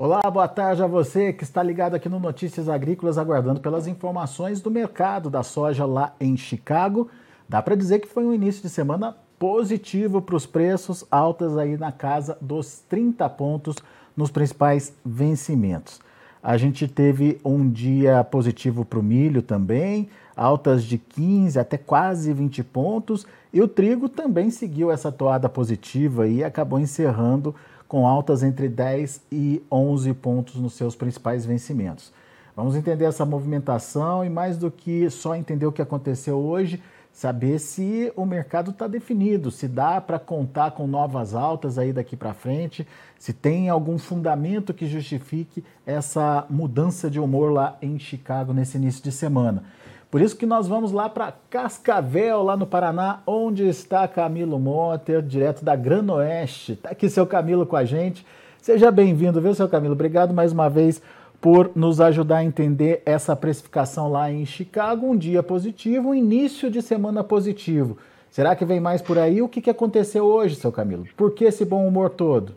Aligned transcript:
Olá, 0.00 0.20
boa 0.30 0.46
tarde 0.46 0.80
a 0.80 0.86
você 0.86 1.32
que 1.32 1.42
está 1.42 1.60
ligado 1.60 1.96
aqui 1.96 2.08
no 2.08 2.20
Notícias 2.20 2.68
Agrícolas, 2.68 3.18
aguardando 3.18 3.58
pelas 3.58 3.88
informações 3.88 4.60
do 4.60 4.70
mercado 4.70 5.28
da 5.28 5.42
soja 5.42 5.84
lá 5.84 6.14
em 6.20 6.36
Chicago. 6.36 7.08
Dá 7.48 7.60
para 7.60 7.74
dizer 7.74 7.98
que 7.98 8.06
foi 8.06 8.24
um 8.24 8.32
início 8.32 8.62
de 8.62 8.68
semana 8.68 9.16
positivo 9.40 10.22
para 10.22 10.36
os 10.36 10.46
preços, 10.46 11.04
altas 11.10 11.58
aí 11.58 11.76
na 11.76 11.90
casa 11.90 12.38
dos 12.40 12.78
30 12.88 13.28
pontos 13.30 13.74
nos 14.16 14.30
principais 14.30 14.94
vencimentos. 15.04 15.98
A 16.40 16.56
gente 16.56 16.86
teve 16.86 17.40
um 17.44 17.68
dia 17.68 18.22
positivo 18.22 18.84
para 18.84 19.00
o 19.00 19.02
milho 19.02 19.42
também, 19.42 20.08
altas 20.36 20.84
de 20.84 20.96
15 20.96 21.58
até 21.58 21.76
quase 21.76 22.32
20 22.32 22.62
pontos, 22.62 23.26
e 23.52 23.60
o 23.60 23.66
trigo 23.66 24.08
também 24.08 24.48
seguiu 24.48 24.92
essa 24.92 25.10
toada 25.10 25.48
positiva 25.48 26.28
e 26.28 26.44
acabou 26.44 26.78
encerrando 26.78 27.52
com 27.88 28.06
altas 28.06 28.42
entre 28.42 28.68
10 28.68 29.22
e 29.32 29.62
11 29.72 30.12
pontos 30.14 30.56
nos 30.56 30.74
seus 30.74 30.94
principais 30.94 31.46
vencimentos. 31.46 32.12
Vamos 32.54 32.76
entender 32.76 33.06
essa 33.06 33.24
movimentação 33.24 34.24
e, 34.24 34.28
mais 34.28 34.58
do 34.58 34.70
que 34.70 35.08
só 35.10 35.34
entender 35.34 35.64
o 35.64 35.72
que 35.72 35.80
aconteceu 35.80 36.36
hoje, 36.36 36.82
saber 37.12 37.58
se 37.58 38.12
o 38.14 38.24
mercado 38.26 38.70
está 38.70 38.86
definido, 38.86 39.50
se 39.50 39.66
dá 39.66 40.00
para 40.00 40.18
contar 40.18 40.72
com 40.72 40.86
novas 40.86 41.34
altas 41.34 41.78
aí 41.78 41.92
daqui 41.92 42.16
para 42.16 42.34
frente, 42.34 42.86
se 43.18 43.32
tem 43.32 43.68
algum 43.68 43.98
fundamento 43.98 44.74
que 44.74 44.86
justifique 44.86 45.64
essa 45.86 46.46
mudança 46.50 47.10
de 47.10 47.18
humor 47.18 47.52
lá 47.52 47.76
em 47.80 47.98
Chicago 47.98 48.52
nesse 48.52 48.76
início 48.76 49.02
de 49.02 49.12
semana. 49.12 49.64
Por 50.10 50.22
isso 50.22 50.36
que 50.36 50.46
nós 50.46 50.66
vamos 50.66 50.90
lá 50.90 51.06
para 51.06 51.34
Cascavel, 51.50 52.42
lá 52.42 52.56
no 52.56 52.66
Paraná, 52.66 53.20
onde 53.26 53.68
está 53.68 54.08
Camilo 54.08 54.58
Monter, 54.58 55.20
direto 55.20 55.62
da 55.62 55.76
Granoeste. 55.76 56.72
Está 56.72 56.90
aqui 56.90 57.10
seu 57.10 57.26
Camilo 57.26 57.66
com 57.66 57.76
a 57.76 57.84
gente. 57.84 58.24
Seja 58.62 58.90
bem-vindo, 58.90 59.38
viu, 59.38 59.54
seu 59.54 59.68
Camilo? 59.68 59.92
Obrigado 59.92 60.32
mais 60.32 60.50
uma 60.50 60.70
vez 60.70 61.02
por 61.42 61.70
nos 61.74 62.00
ajudar 62.00 62.38
a 62.38 62.44
entender 62.44 63.02
essa 63.04 63.36
precificação 63.36 64.10
lá 64.10 64.32
em 64.32 64.46
Chicago. 64.46 65.06
Um 65.06 65.16
dia 65.16 65.42
positivo, 65.42 66.08
um 66.08 66.14
início 66.14 66.70
de 66.70 66.80
semana 66.80 67.22
positivo. 67.22 67.98
Será 68.30 68.56
que 68.56 68.64
vem 68.64 68.80
mais 68.80 69.02
por 69.02 69.18
aí? 69.18 69.42
O 69.42 69.48
que 69.48 69.68
aconteceu 69.68 70.24
hoje, 70.24 70.56
seu 70.56 70.72
Camilo? 70.72 71.04
Por 71.18 71.32
que 71.32 71.44
esse 71.44 71.66
bom 71.66 71.86
humor 71.86 72.08
todo? 72.08 72.54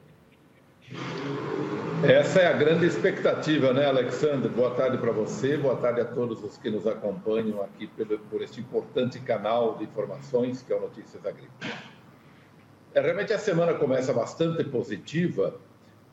Essa 2.03 2.39
é 2.39 2.47
a 2.47 2.53
grande 2.53 2.87
expectativa, 2.87 3.71
né, 3.73 3.85
Alexandre? 3.85 4.49
Boa 4.49 4.71
tarde 4.71 4.97
para 4.97 5.11
você, 5.11 5.55
boa 5.55 5.75
tarde 5.75 6.01
a 6.01 6.05
todos 6.05 6.43
os 6.43 6.57
que 6.57 6.67
nos 6.71 6.87
acompanham 6.87 7.61
aqui 7.61 7.85
por, 7.85 8.07
por 8.21 8.41
este 8.41 8.59
importante 8.59 9.19
canal 9.19 9.77
de 9.77 9.83
informações 9.83 10.63
que 10.63 10.73
é 10.73 10.75
o 10.75 10.81
Notícias 10.81 11.23
Agrícolas. 11.23 11.77
É, 12.95 13.01
realmente 13.01 13.31
a 13.33 13.37
semana 13.37 13.75
começa 13.75 14.11
bastante 14.11 14.63
positiva. 14.63 15.59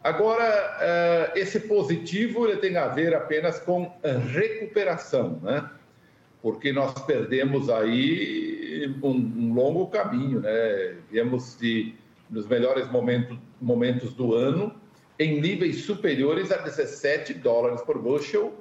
Agora, 0.04 0.44
é, 0.78 1.32
esse 1.36 1.60
positivo 1.60 2.46
ele 2.46 2.58
tem 2.58 2.76
a 2.76 2.88
ver 2.88 3.14
apenas 3.14 3.58
com 3.58 3.90
recuperação, 4.30 5.40
né? 5.42 5.70
Porque 6.42 6.70
nós 6.70 6.92
perdemos 7.06 7.70
aí 7.70 8.94
um 9.02 9.54
longo 9.54 9.86
caminho, 9.86 10.40
né? 10.40 10.96
Viemos 11.10 11.56
de, 11.58 11.94
nos 12.28 12.46
melhores 12.46 12.90
momentos, 12.90 13.38
momentos 13.58 14.12
do 14.12 14.34
ano 14.34 14.86
em 15.18 15.40
níveis 15.40 15.84
superiores 15.84 16.52
a 16.52 16.58
17 16.58 17.34
dólares 17.34 17.82
por 17.82 17.98
bushel 17.98 18.54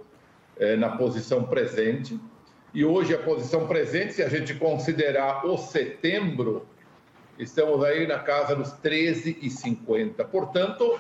eh, 0.60 0.76
na 0.76 0.90
posição 0.98 1.44
presente. 1.44 2.20
E 2.74 2.84
hoje 2.84 3.14
a 3.14 3.20
posição 3.20 3.68
presente, 3.68 4.14
se 4.14 4.24
a 4.24 4.30
gente 4.30 4.56
considerar 4.56 5.46
o 5.46 5.58
setembro, 5.58 6.66
estamos 7.38 7.84
aí 7.84 8.08
na 8.08 8.20
casa 8.20 8.56
dos 8.56 8.70
13,50. 8.70 10.26
Portanto, 10.26 11.00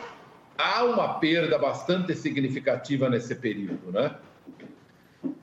há 0.57 0.83
uma 0.83 1.19
perda 1.19 1.57
bastante 1.57 2.15
significativa 2.15 3.09
nesse 3.09 3.35
período, 3.35 3.91
né? 3.91 4.15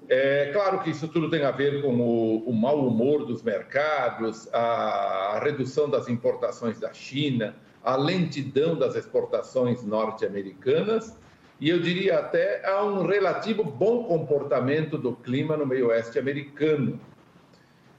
É 0.08 0.50
claro 0.52 0.80
que 0.80 0.90
isso 0.90 1.08
tudo 1.08 1.30
tem 1.30 1.44
a 1.44 1.50
ver 1.50 1.82
com 1.82 1.96
o, 1.96 2.48
o 2.48 2.52
mau 2.52 2.86
humor 2.86 3.24
dos 3.26 3.42
mercados, 3.42 4.48
a, 4.52 5.34
a 5.34 5.40
redução 5.40 5.88
das 5.88 6.08
importações 6.08 6.78
da 6.78 6.92
China, 6.92 7.56
a 7.84 7.96
lentidão 7.96 8.76
das 8.76 8.96
exportações 8.96 9.84
norte-americanas 9.84 11.14
e 11.60 11.68
eu 11.68 11.78
diria 11.78 12.18
até 12.18 12.66
a 12.66 12.82
um 12.82 13.06
relativo 13.06 13.62
bom 13.62 14.04
comportamento 14.04 14.98
do 14.98 15.14
clima 15.14 15.56
no 15.56 15.66
meio 15.66 15.88
oeste 15.88 16.18
americano. 16.18 16.98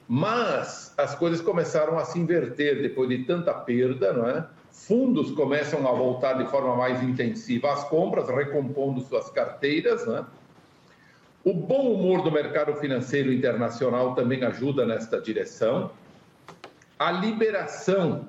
Mas 0.08 0.94
as 0.98 1.16
coisas 1.16 1.42
começaram 1.42 1.98
a 1.98 2.06
se 2.06 2.20
inverter 2.20 2.82
depois 2.82 3.10
de 3.10 3.24
tanta 3.24 3.54
perda, 3.54 4.12
não 4.12 4.30
é? 4.30 4.46
Fundos 4.72 5.32
começam 5.32 5.88
a 5.88 5.92
voltar 5.94 6.34
de 6.34 6.46
forma 6.50 6.76
mais 6.76 7.02
intensiva 7.02 7.72
às 7.72 7.86
compras, 7.86 8.28
recompondo 8.28 9.02
suas 9.02 9.30
carteiras, 9.30 10.06
né? 10.06 10.26
O 11.44 11.54
bom 11.54 11.94
humor 11.94 12.24
do 12.24 12.32
mercado 12.32 12.76
financeiro 12.76 13.32
internacional 13.32 14.16
também 14.16 14.44
ajuda 14.44 14.86
nesta 14.86 15.22
direção. 15.22 15.92
A 17.00 17.12
liberação 17.12 18.28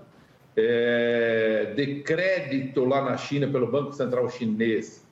é, 0.56 1.72
de 1.76 2.02
crédito 2.02 2.84
lá 2.84 3.02
na 3.02 3.16
China 3.16 3.46
pelo 3.46 3.66
Banco 3.66 3.92
Central 3.92 4.28
Chinês 4.30 5.04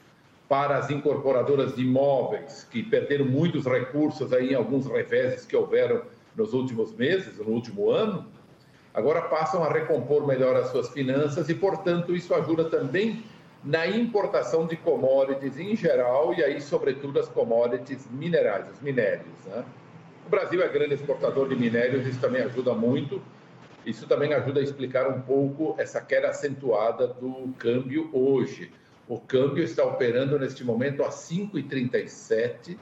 para 0.48 0.78
as 0.78 0.90
incorporadoras 0.90 1.76
de 1.76 1.82
imóveis 1.82 2.66
que 2.70 2.82
perderam 2.82 3.26
muitos 3.26 3.66
recursos 3.66 4.32
aí 4.32 4.52
em 4.52 4.54
alguns 4.54 4.86
reveses 4.86 5.44
que 5.44 5.56
houveram 5.56 6.02
nos 6.36 6.52
últimos 6.52 6.92
meses, 6.94 7.38
no 7.38 7.52
último 7.52 7.90
ano, 7.90 8.26
agora 8.92 9.22
passam 9.22 9.62
a 9.62 9.68
recompor 9.68 10.26
melhor 10.26 10.56
as 10.56 10.68
suas 10.68 10.88
finanças 10.88 11.48
e, 11.48 11.54
portanto, 11.54 12.14
isso 12.14 12.34
ajuda 12.34 12.64
também 12.64 13.22
na 13.62 13.86
importação 13.86 14.66
de 14.66 14.76
commodities 14.76 15.58
em 15.58 15.74
geral 15.76 16.34
e 16.34 16.42
aí, 16.42 16.60
sobretudo, 16.60 17.18
as 17.18 17.28
commodities 17.28 18.06
minerais, 18.10 18.66
os 18.70 18.80
minérios. 18.80 19.44
Né? 19.46 19.64
O 20.26 20.30
Brasil 20.30 20.62
é 20.62 20.68
grande 20.68 20.94
exportador 20.94 21.48
de 21.48 21.56
minérios, 21.56 22.06
isso 22.06 22.20
também 22.20 22.42
ajuda 22.42 22.74
muito 22.74 23.22
isso 23.86 24.06
também 24.06 24.32
ajuda 24.32 24.60
a 24.60 24.62
explicar 24.62 25.08
um 25.08 25.20
pouco 25.20 25.74
essa 25.78 26.00
queda 26.00 26.28
acentuada 26.28 27.06
do 27.06 27.52
câmbio 27.58 28.08
hoje. 28.12 28.72
O 29.06 29.18
câmbio 29.18 29.62
está 29.62 29.84
operando 29.84 30.38
neste 30.38 30.64
momento 30.64 31.02
a 31.02 31.10
5,37, 31.10 32.78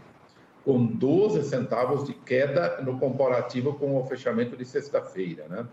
com 0.64 0.86
12 0.86 1.42
centavos 1.42 2.04
de 2.04 2.12
queda 2.12 2.80
no 2.82 2.98
comparativo 2.98 3.74
com 3.74 4.00
o 4.00 4.06
fechamento 4.06 4.56
de 4.56 4.64
sexta-feira. 4.64 5.46
Né? 5.48 5.66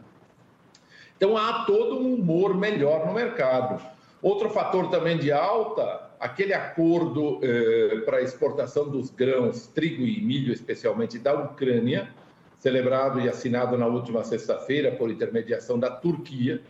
Então 1.16 1.38
há 1.38 1.66
todo 1.66 2.00
um 2.00 2.16
humor 2.16 2.58
melhor 2.58 3.06
no 3.06 3.14
mercado. 3.14 3.80
Outro 4.22 4.50
fator 4.50 4.90
também 4.90 5.18
de 5.18 5.32
alta, 5.32 6.10
aquele 6.20 6.54
acordo 6.54 7.40
eh, 7.44 8.02
para 8.04 8.22
exportação 8.22 8.90
dos 8.90 9.10
grãos, 9.12 9.68
trigo 9.68 10.04
e 10.04 10.20
milho, 10.20 10.52
especialmente 10.52 11.20
da 11.20 11.34
Ucrânia, 11.34 12.14
celebrado 12.60 13.20
e 13.22 13.30
assinado 13.30 13.78
na 13.78 13.88
última 13.88 14.24
sexta-feira 14.24 14.92
por 14.92 15.10
intermediação 15.10 15.80
da 15.80 15.90
Turquia, 15.90 16.62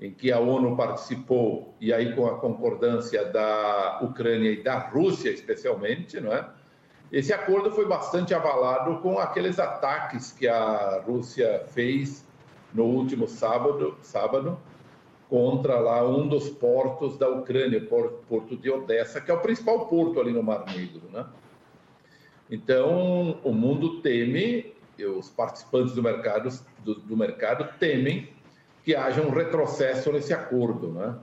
em 0.00 0.10
que 0.10 0.32
a 0.32 0.38
ONU 0.38 0.76
participou 0.76 1.74
e 1.80 1.92
aí 1.92 2.14
com 2.14 2.26
a 2.26 2.38
concordância 2.38 3.24
da 3.26 4.00
Ucrânia 4.02 4.50
e 4.50 4.62
da 4.62 4.78
Rússia 4.78 5.30
especialmente, 5.30 6.18
não 6.20 6.32
é? 6.32 6.48
Esse 7.10 7.32
acordo 7.32 7.70
foi 7.70 7.86
bastante 7.86 8.34
avalado 8.34 9.00
com 9.00 9.18
aqueles 9.18 9.58
ataques 9.58 10.32
que 10.32 10.46
a 10.46 11.02
Rússia 11.06 11.64
fez 11.68 12.26
no 12.72 12.84
último 12.84 13.26
sábado, 13.26 13.96
sábado 14.02 14.58
contra 15.28 15.78
lá 15.78 16.06
um 16.06 16.26
dos 16.26 16.48
portos 16.48 17.18
da 17.18 17.28
Ucrânia, 17.28 17.78
o 17.78 18.08
porto 18.26 18.56
de 18.56 18.70
Odessa, 18.70 19.20
que 19.20 19.30
é 19.30 19.34
o 19.34 19.40
principal 19.40 19.86
porto 19.86 20.20
ali 20.20 20.32
no 20.32 20.42
Mar 20.42 20.64
Negro, 20.66 21.02
né? 21.10 21.26
Então, 22.50 23.38
o 23.44 23.52
mundo 23.52 24.00
teme 24.00 24.72
os 25.06 25.30
participantes 25.30 25.94
do 25.94 26.02
mercado, 26.02 26.48
do, 26.84 26.94
do, 26.96 27.16
mercado 27.16 27.68
temem 27.78 28.28
que 28.84 28.94
haja 28.94 29.22
um 29.22 29.30
retrocesso 29.30 30.12
nesse 30.12 30.32
acordo, 30.32 30.88
né? 30.88 31.14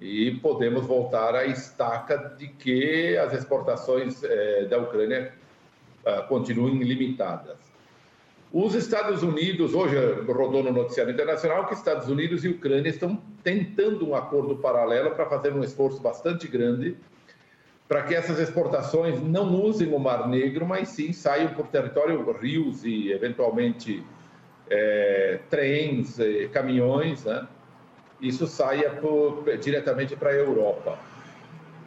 E 0.00 0.32
podemos 0.42 0.84
voltar 0.86 1.34
à 1.34 1.44
estaca 1.46 2.34
de 2.36 2.48
que 2.48 3.16
as 3.16 3.32
exportações 3.32 4.22
eh, 4.24 4.66
da 4.68 4.78
Ucrânia 4.78 5.32
ah, 6.04 6.22
continuem 6.22 6.82
limitadas. 6.82 7.56
Os 8.52 8.74
Estados 8.74 9.22
Unidos, 9.22 9.72
hoje 9.72 9.96
rodou 10.26 10.62
no 10.62 10.72
noticiário 10.72 11.12
internacional 11.12 11.66
que 11.66 11.74
Estados 11.74 12.08
Unidos 12.08 12.44
e 12.44 12.48
Ucrânia 12.48 12.90
estão 12.90 13.16
tentando 13.42 14.06
um 14.06 14.14
acordo 14.14 14.56
paralelo 14.56 15.12
para 15.12 15.24
fazer 15.26 15.54
um 15.54 15.62
esforço 15.62 16.02
bastante 16.02 16.46
grande 16.48 16.96
para 17.92 18.04
que 18.04 18.14
essas 18.14 18.38
exportações 18.38 19.22
não 19.22 19.54
usem 19.62 19.92
o 19.92 19.98
Mar 19.98 20.26
Negro, 20.26 20.64
mas 20.64 20.88
sim 20.88 21.12
saiam 21.12 21.52
por 21.52 21.66
território 21.66 22.24
rios 22.32 22.86
e, 22.86 23.12
eventualmente, 23.12 24.02
é, 24.70 25.40
trens, 25.50 26.18
é, 26.18 26.48
caminhões, 26.48 27.22
né? 27.26 27.46
isso 28.18 28.46
saia 28.46 28.88
por, 28.88 29.44
diretamente 29.58 30.16
para 30.16 30.30
a 30.30 30.32
Europa. 30.32 30.98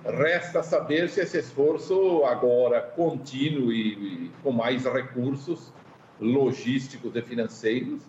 Resta 0.06 0.62
saber 0.62 1.10
se 1.10 1.22
esse 1.22 1.40
esforço 1.40 2.24
agora 2.24 2.82
contínuo 2.82 3.72
e, 3.72 4.26
e 4.26 4.32
com 4.44 4.52
mais 4.52 4.86
recursos 4.86 5.74
logísticos 6.22 7.16
e 7.16 7.22
financeiros, 7.24 8.04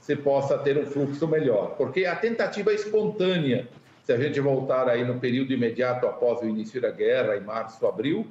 se 0.00 0.14
possa 0.14 0.56
ter 0.56 0.78
um 0.78 0.86
fluxo 0.86 1.26
melhor. 1.26 1.74
Porque 1.76 2.04
a 2.04 2.14
tentativa 2.14 2.72
espontânea 2.72 3.68
Se 4.04 4.12
a 4.12 4.18
gente 4.18 4.38
voltar 4.38 4.86
aí 4.86 5.02
no 5.02 5.18
período 5.18 5.52
imediato 5.52 6.06
após 6.06 6.40
o 6.42 6.44
início 6.44 6.80
da 6.80 6.90
guerra, 6.90 7.36
em 7.36 7.40
março, 7.40 7.86
abril, 7.86 8.26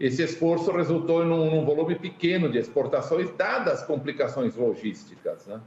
esse 0.00 0.22
esforço 0.22 0.72
resultou 0.72 1.24
em 1.24 1.30
um, 1.30 1.64
volume 1.64 1.94
pequeno 1.94 2.50
de 2.50 2.58
exportações, 2.58 3.30
dadas 3.36 3.80
as 3.80 3.86
complicações 3.86 4.56
logísticas. 4.56 5.46
Né? 5.46 5.60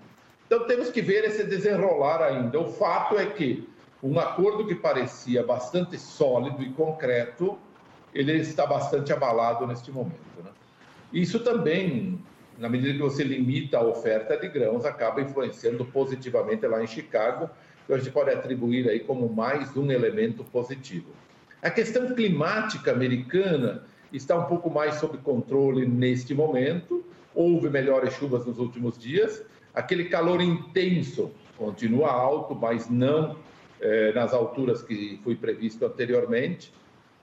Então, 0.46 0.68
temos 0.68 0.90
que 0.90 1.02
ver 1.02 1.24
esse 1.24 1.46
desenrolar 1.46 2.22
ainda. 2.22 2.60
O 2.60 2.70
fato 2.70 3.18
é 3.18 3.26
que 3.26 3.68
um 4.04 4.20
acordo 4.20 4.68
que 4.68 4.76
parecia 4.76 5.42
bastante 5.42 5.98
sólido 5.98 6.62
e 6.62 6.70
concreto, 6.72 7.58
ele 8.14 8.34
está 8.34 8.66
bastante 8.66 9.14
abalado 9.14 9.66
neste 9.68 9.90
momento. 9.90 10.44
Né? 10.44 10.52
Isso 11.14 11.40
também, 11.40 12.20
na 12.58 12.68
medida 12.68 12.94
que 12.94 13.02
você 13.02 13.24
limita 13.24 13.78
a 13.78 13.84
oferta 13.84 14.36
de 14.38 14.50
grãos, 14.50 14.86
acaba 14.86 15.22
influenciando 15.22 15.86
positivamente 15.86 16.68
lá 16.68 16.84
em 16.84 16.88
Chicago, 16.88 17.50
que 17.86 17.94
a 17.94 17.98
gente 17.98 18.12
pode 18.12 18.30
atribuir 18.30 18.90
aí 18.90 19.00
como 19.00 19.28
mais 19.28 19.76
um 19.76 19.92
elemento 19.92 20.44
positivo. 20.46 21.12
A 21.62 21.70
questão 21.70 22.14
climática 22.16 22.92
americana 22.92 23.84
está 24.12 24.38
um 24.38 24.46
pouco 24.46 24.70
mais 24.70 24.96
sob 24.96 25.18
controle 25.20 25.86
neste 25.86 26.34
momento. 26.34 27.04
Houve 27.34 27.70
melhores 27.70 28.14
chuvas 28.14 28.46
nos 28.46 28.58
últimos 28.58 28.98
dias. 28.98 29.44
Aquele 29.74 30.06
calor 30.06 30.42
intenso 30.42 31.32
continua 31.58 32.12
alto, 32.12 32.56
mas 32.56 32.90
não 32.90 33.38
eh, 33.80 34.12
nas 34.14 34.34
alturas 34.34 34.82
que 34.82 35.20
foi 35.24 35.36
previsto 35.36 35.86
anteriormente. 35.86 36.74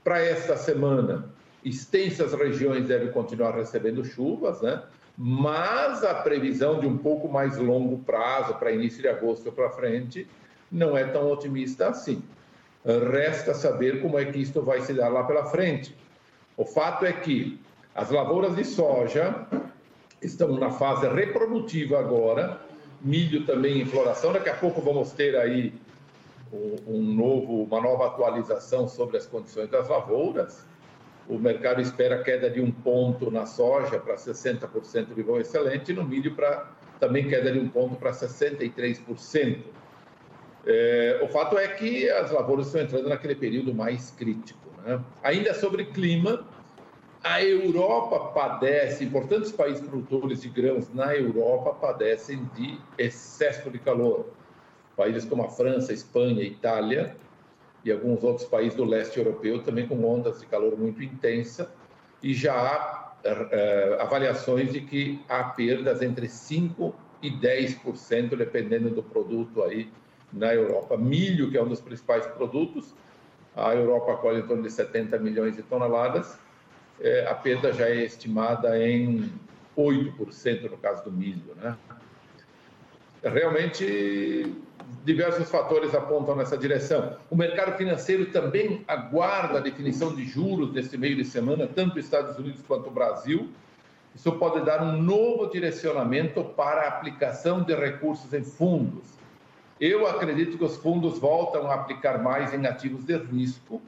Para 0.02 0.20
esta 0.20 0.56
semana, 0.56 1.30
extensas 1.64 2.32
regiões 2.32 2.86
devem 2.86 3.10
continuar 3.10 3.54
recebendo 3.54 4.04
chuvas, 4.04 4.62
né? 4.62 4.82
mas 5.16 6.04
a 6.04 6.14
previsão 6.14 6.78
de 6.78 6.86
um 6.86 6.96
pouco 6.96 7.28
mais 7.28 7.56
longo 7.56 7.98
prazo, 7.98 8.54
para 8.54 8.70
início 8.70 9.02
de 9.02 9.08
agosto 9.08 9.50
para 9.50 9.68
frente, 9.70 10.28
não 10.70 10.96
é 10.96 11.04
tão 11.04 11.30
otimista 11.30 11.88
assim. 11.88 12.22
Resta 12.84 13.54
saber 13.54 14.00
como 14.00 14.18
é 14.18 14.24
que 14.24 14.38
isto 14.38 14.62
vai 14.62 14.80
se 14.80 14.94
dar 14.94 15.08
lá 15.08 15.24
pela 15.24 15.46
frente. 15.46 15.96
O 16.56 16.64
fato 16.64 17.04
é 17.04 17.12
que 17.12 17.60
as 17.94 18.10
lavouras 18.10 18.56
de 18.56 18.64
soja 18.64 19.46
estão 20.22 20.56
na 20.58 20.70
fase 20.70 21.06
reprodutiva 21.08 21.98
agora, 21.98 22.60
milho 23.00 23.44
também 23.44 23.80
em 23.80 23.86
floração. 23.86 24.32
Daqui 24.32 24.48
a 24.48 24.54
pouco 24.54 24.80
vamos 24.80 25.12
ter 25.12 25.36
aí 25.36 25.72
um 26.86 27.02
novo, 27.02 27.64
uma 27.64 27.80
nova 27.80 28.06
atualização 28.06 28.88
sobre 28.88 29.18
as 29.18 29.26
condições 29.26 29.68
das 29.68 29.88
lavouras. 29.88 30.64
O 31.28 31.38
mercado 31.38 31.80
espera 31.80 32.22
queda 32.22 32.48
de 32.48 32.60
um 32.60 32.70
ponto 32.70 33.30
na 33.30 33.44
soja 33.44 33.98
para 33.98 34.16
60% 34.16 35.14
de 35.14 35.22
bom 35.22 35.38
excelente, 35.38 35.92
e 35.92 35.94
no 35.94 36.04
milho 36.04 36.34
para 36.34 36.70
também 36.98 37.28
queda 37.28 37.52
de 37.52 37.58
um 37.58 37.68
ponto 37.68 37.96
para 37.96 38.12
63%. 38.12 39.58
É, 40.70 41.18
o 41.22 41.28
fato 41.28 41.56
é 41.56 41.66
que 41.66 42.10
as 42.10 42.30
lavouras 42.30 42.66
estão 42.66 42.82
entrando 42.82 43.08
naquele 43.08 43.34
período 43.34 43.74
mais 43.74 44.10
crítico. 44.10 44.68
Né? 44.84 45.02
Ainda 45.22 45.54
sobre 45.54 45.86
clima, 45.86 46.46
a 47.24 47.42
Europa 47.42 48.32
padece, 48.34 49.02
importantes 49.02 49.50
países 49.50 49.80
produtores 49.80 50.42
de 50.42 50.50
grãos 50.50 50.92
na 50.92 51.16
Europa 51.16 51.72
padecem 51.72 52.44
de 52.54 52.78
excesso 52.98 53.70
de 53.70 53.78
calor. 53.78 54.26
Países 54.94 55.24
como 55.24 55.42
a 55.42 55.48
França, 55.48 55.90
Espanha, 55.90 56.42
Itália 56.42 57.16
e 57.82 57.90
alguns 57.90 58.22
outros 58.22 58.46
países 58.46 58.74
do 58.74 58.84
leste 58.84 59.18
europeu 59.18 59.62
também 59.62 59.88
com 59.88 60.04
ondas 60.04 60.40
de 60.40 60.46
calor 60.46 60.78
muito 60.78 61.02
intensa 61.02 61.72
e 62.22 62.34
já 62.34 62.54
há 62.54 63.16
é, 63.24 63.98
avaliações 64.00 64.70
de 64.70 64.82
que 64.82 65.24
há 65.30 65.44
perdas 65.44 66.02
entre 66.02 66.28
5 66.28 66.94
e 67.22 67.30
10%, 67.30 68.36
dependendo 68.36 68.90
do 68.90 69.02
produto 69.02 69.62
aí 69.62 69.90
na 70.32 70.54
Europa. 70.54 70.96
Milho, 70.96 71.50
que 71.50 71.56
é 71.56 71.62
um 71.62 71.68
dos 71.68 71.80
principais 71.80 72.26
produtos, 72.26 72.94
a 73.56 73.74
Europa 73.74 74.16
colhe 74.16 74.40
em 74.40 74.46
torno 74.46 74.62
de 74.62 74.70
70 74.70 75.18
milhões 75.18 75.56
de 75.56 75.62
toneladas, 75.62 76.38
é, 77.00 77.26
a 77.26 77.34
perda 77.34 77.72
já 77.72 77.88
é 77.88 78.04
estimada 78.04 78.78
em 78.78 79.32
8% 79.76 80.70
no 80.70 80.76
caso 80.78 81.04
do 81.04 81.12
milho. 81.12 81.54
Né? 81.56 81.76
Realmente, 83.22 84.54
diversos 85.04 85.50
fatores 85.50 85.94
apontam 85.94 86.36
nessa 86.36 86.56
direção. 86.56 87.16
O 87.30 87.36
mercado 87.36 87.76
financeiro 87.76 88.26
também 88.26 88.84
aguarda 88.86 89.58
a 89.58 89.60
definição 89.60 90.14
de 90.14 90.24
juros 90.24 90.72
neste 90.72 90.96
meio 90.96 91.16
de 91.16 91.24
semana, 91.24 91.66
tanto 91.66 91.98
Estados 91.98 92.38
Unidos 92.38 92.62
quanto 92.66 92.88
o 92.88 92.92
Brasil. 92.92 93.48
Isso 94.14 94.32
pode 94.32 94.64
dar 94.64 94.82
um 94.82 95.00
novo 95.00 95.46
direcionamento 95.50 96.42
para 96.44 96.82
a 96.82 96.88
aplicação 96.88 97.62
de 97.62 97.74
recursos 97.74 98.32
em 98.32 98.42
fundos 98.42 99.17
eu 99.80 100.06
acredito 100.06 100.58
que 100.58 100.64
os 100.64 100.76
fundos 100.76 101.18
voltam 101.18 101.70
a 101.70 101.74
aplicar 101.74 102.22
mais 102.22 102.52
em 102.52 102.66
ativos 102.66 103.04
de 103.04 103.16
risco 103.16 103.80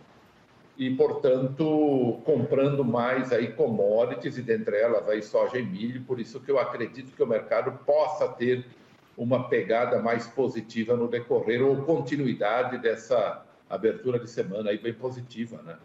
e, 0.79 0.91
portanto, 0.91 2.21
comprando 2.25 2.85
mais 2.85 3.33
aí 3.33 3.49
commodities 3.53 4.39
e 4.39 4.43
dentre 4.43 4.77
elas 4.77 5.09
aí 5.09 5.23
soja 5.23 5.59
e 5.59 5.63
milho. 5.63 6.03
Por 6.03 6.19
isso 6.21 6.41
que 6.41 6.51
eu 6.51 6.59
acredito 6.59 7.15
que 7.15 7.23
o 7.23 7.27
mercado 7.27 7.73
possa 7.85 8.29
ter 8.29 8.65
uma 9.17 9.49
pegada 9.49 10.01
mais 10.01 10.27
positiva 10.27 10.97
no 10.97 11.07
decorrer 11.07 11.63
ou 11.63 11.83
continuidade 11.83 12.79
dessa 12.79 13.45
abertura 13.69 14.19
de 14.19 14.31
semana 14.31 14.71
aí 14.71 14.79
bem 14.79 14.95
positiva, 14.95 15.61
né? 15.63 15.77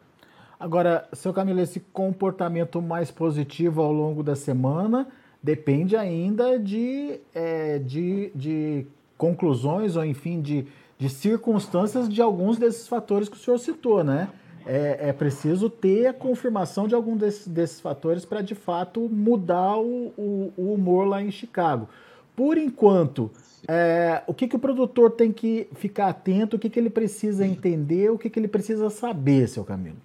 Agora, 0.57 1.07
seu 1.11 1.33
Camilo, 1.33 1.59
esse 1.59 1.81
comportamento 1.81 2.81
mais 2.81 3.11
positivo 3.11 3.81
ao 3.81 3.91
longo 3.91 4.23
da 4.23 4.35
semana 4.35 5.07
depende 5.43 5.97
ainda 5.97 6.57
de, 6.57 7.19
é, 7.33 7.77
de, 7.77 8.31
de 8.33 8.87
conclusões 9.17 9.95
ou, 9.95 10.05
enfim, 10.05 10.41
de, 10.41 10.65
de 10.97 11.09
circunstâncias 11.09 12.09
de 12.09 12.21
alguns 12.21 12.57
desses 12.57 12.87
fatores 12.87 13.29
que 13.29 13.35
o 13.35 13.39
senhor 13.39 13.57
citou, 13.57 14.03
né? 14.03 14.29
É, 14.65 15.09
é 15.09 15.13
preciso 15.13 15.69
ter 15.69 16.07
a 16.07 16.13
confirmação 16.13 16.87
de 16.87 16.95
algum 16.95 17.15
desses, 17.15 17.47
desses 17.47 17.79
fatores 17.79 18.25
para, 18.25 18.41
de 18.41 18.55
fato, 18.55 19.01
mudar 19.01 19.77
o, 19.77 20.11
o, 20.17 20.53
o, 20.57 20.73
humor 20.73 21.07
lá 21.07 21.21
em 21.21 21.29
Chicago. 21.29 21.87
Por 22.35 22.57
enquanto, 22.57 23.29
é, 23.67 24.23
o 24.25 24.33
que, 24.33 24.47
que 24.47 24.55
o 24.55 24.59
produtor 24.59 25.11
tem 25.11 25.31
que 25.31 25.67
ficar 25.75 26.07
atento, 26.07 26.55
o 26.55 26.59
que, 26.59 26.69
que 26.69 26.79
ele 26.79 26.89
precisa 26.89 27.45
entender, 27.45 28.09
o 28.09 28.17
que, 28.17 28.27
que 28.27 28.39
ele 28.39 28.47
precisa 28.47 28.89
saber, 28.89 29.47
seu 29.47 29.63
Camilo? 29.63 29.97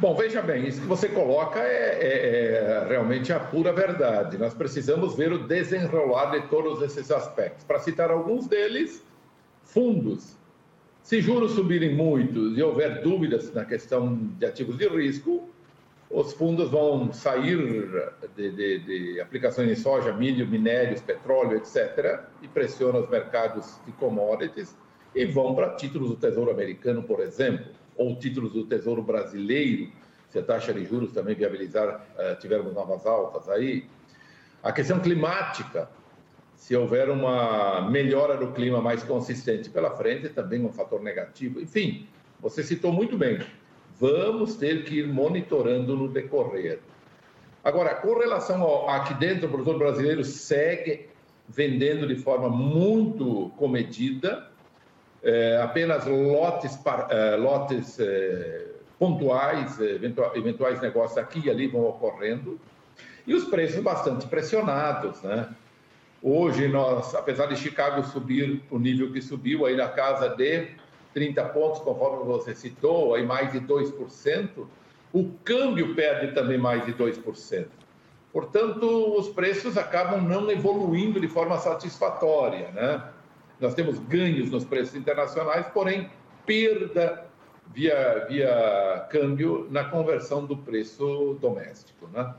Bom, 0.00 0.14
veja 0.14 0.40
bem, 0.40 0.64
isso 0.64 0.80
que 0.80 0.86
você 0.86 1.08
coloca 1.08 1.58
é, 1.58 1.98
é, 2.00 2.84
é, 2.84 2.86
realmente 2.88 3.32
a 3.32 3.40
pura 3.40 3.72
verdade. 3.72 4.38
Nós 4.38 4.54
precisamos 4.54 5.16
ver 5.16 5.32
o 5.32 5.38
desenrolar 5.48 6.30
de 6.30 6.46
todos 6.46 6.80
esses 6.82 7.10
aspectos. 7.10 7.64
Para 7.64 7.80
citar 7.80 8.08
alguns 8.08 8.46
deles, 8.46 9.04
fundos. 9.64 10.36
Se 11.02 11.20
juros 11.20 11.52
subirem 11.52 11.96
muito 11.96 12.56
e 12.56 12.62
houver 12.62 13.02
dúvidas 13.02 13.52
na 13.52 13.64
questão 13.64 14.16
de 14.38 14.46
ativos 14.46 14.78
de 14.78 14.86
risco, 14.86 15.48
os 16.08 16.32
fundos 16.32 16.70
vão 16.70 17.12
sair 17.12 17.58
de, 18.36 18.50
de, 18.52 18.78
de 18.78 19.20
aplicações 19.20 19.68
em 19.68 19.74
soja, 19.74 20.12
milho, 20.12 20.46
minérios, 20.46 21.00
petróleo, 21.00 21.56
etc., 21.56 22.20
e 22.40 22.46
pressionam 22.46 23.00
os 23.00 23.10
mercados 23.10 23.80
de 23.84 23.90
commodities 23.90 24.76
e 25.12 25.24
vão 25.24 25.56
para 25.56 25.70
títulos 25.70 26.10
do 26.10 26.16
Tesouro 26.16 26.52
Americano, 26.52 27.02
por 27.02 27.18
exemplo 27.18 27.77
ou 27.98 28.16
títulos 28.16 28.52
do 28.52 28.64
Tesouro 28.64 29.02
Brasileiro, 29.02 29.92
se 30.30 30.38
a 30.38 30.42
taxa 30.42 30.72
de 30.72 30.84
juros 30.84 31.12
também 31.12 31.34
viabilizar, 31.34 32.06
eh, 32.16 32.34
tivermos 32.36 32.72
novas 32.72 33.04
altas 33.04 33.48
aí. 33.48 33.86
A 34.62 34.72
questão 34.72 35.00
climática, 35.00 35.90
se 36.54 36.76
houver 36.76 37.10
uma 37.10 37.82
melhora 37.90 38.36
do 38.36 38.52
clima 38.52 38.80
mais 38.80 39.02
consistente 39.02 39.68
pela 39.68 39.90
frente, 39.90 40.28
também 40.28 40.64
um 40.64 40.72
fator 40.72 41.02
negativo. 41.02 41.60
Enfim, 41.60 42.06
você 42.40 42.62
citou 42.62 42.92
muito 42.92 43.16
bem. 43.16 43.40
Vamos 43.98 44.56
ter 44.56 44.84
que 44.84 45.00
ir 45.00 45.08
monitorando 45.08 45.96
no 45.96 46.08
decorrer. 46.08 46.80
Agora, 47.64 47.94
com 47.96 48.16
relação 48.16 48.62
ao 48.62 48.88
aqui 48.88 49.14
dentro, 49.14 49.46
o 49.46 49.50
produtor 49.50 49.78
brasileiro 49.78 50.24
segue 50.24 51.08
vendendo 51.48 52.06
de 52.06 52.16
forma 52.16 52.48
muito 52.48 53.50
comedida, 53.56 54.47
é, 55.22 55.60
apenas 55.62 56.06
lotes, 56.06 56.78
é, 57.10 57.36
lotes 57.36 57.98
é, 58.00 58.66
pontuais, 58.98 59.78
eventuais 59.80 60.80
negócios 60.80 61.18
aqui 61.18 61.42
e 61.44 61.50
ali 61.50 61.66
vão 61.66 61.86
ocorrendo, 61.86 62.58
e 63.26 63.34
os 63.34 63.44
preços 63.44 63.82
bastante 63.82 64.26
pressionados, 64.26 65.22
né? 65.22 65.48
Hoje, 66.20 66.66
nós, 66.66 67.14
apesar 67.14 67.46
de 67.46 67.54
Chicago 67.56 68.02
subir 68.02 68.60
o 68.70 68.78
nível 68.78 69.12
que 69.12 69.22
subiu, 69.22 69.66
aí 69.66 69.76
na 69.76 69.88
casa 69.88 70.28
de 70.30 70.68
30 71.14 71.44
pontos, 71.46 71.80
conforme 71.80 72.24
você 72.24 72.54
citou, 72.54 73.14
aí 73.14 73.24
mais 73.24 73.52
de 73.52 73.60
2%, 73.60 74.66
o 75.12 75.30
câmbio 75.44 75.94
perde 75.94 76.32
também 76.34 76.58
mais 76.58 76.84
de 76.84 76.92
2%. 76.92 77.66
Portanto, 78.32 79.14
os 79.16 79.28
preços 79.28 79.76
acabam 79.76 80.20
não 80.20 80.50
evoluindo 80.50 81.20
de 81.20 81.28
forma 81.28 81.56
satisfatória, 81.58 82.70
né? 82.72 83.02
Nós 83.60 83.74
temos 83.74 83.98
ganhos 83.98 84.50
nos 84.50 84.64
preços 84.64 84.94
internacionais, 84.94 85.66
porém, 85.68 86.10
perda 86.46 87.26
via, 87.74 88.26
via 88.28 89.06
câmbio 89.10 89.66
na 89.70 89.84
conversão 89.84 90.44
do 90.44 90.56
preço 90.56 91.36
doméstico. 91.40 92.08
Né? 92.12 92.34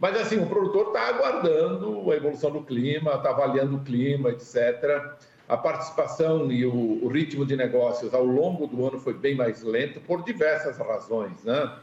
Mas, 0.00 0.16
assim, 0.16 0.38
o 0.40 0.46
produtor 0.46 0.88
está 0.88 1.08
aguardando 1.08 2.10
a 2.10 2.16
evolução 2.16 2.50
do 2.50 2.62
clima, 2.62 3.14
está 3.14 3.30
avaliando 3.30 3.76
o 3.76 3.80
clima, 3.80 4.30
etc. 4.30 5.16
a 5.48 5.56
participação 5.56 6.50
e 6.52 6.64
o, 6.64 7.04
o, 7.04 7.08
ritmo 7.08 7.44
de 7.44 7.56
negócios 7.56 8.14
ao 8.14 8.24
longo 8.24 8.66
do 8.66 8.86
ano 8.86 8.98
foi 8.98 9.14
bem 9.14 9.34
mais 9.34 9.62
lento 9.62 10.00
por 10.00 10.22
diversas 10.22 10.78
razões, 10.78 11.42
né? 11.44 11.76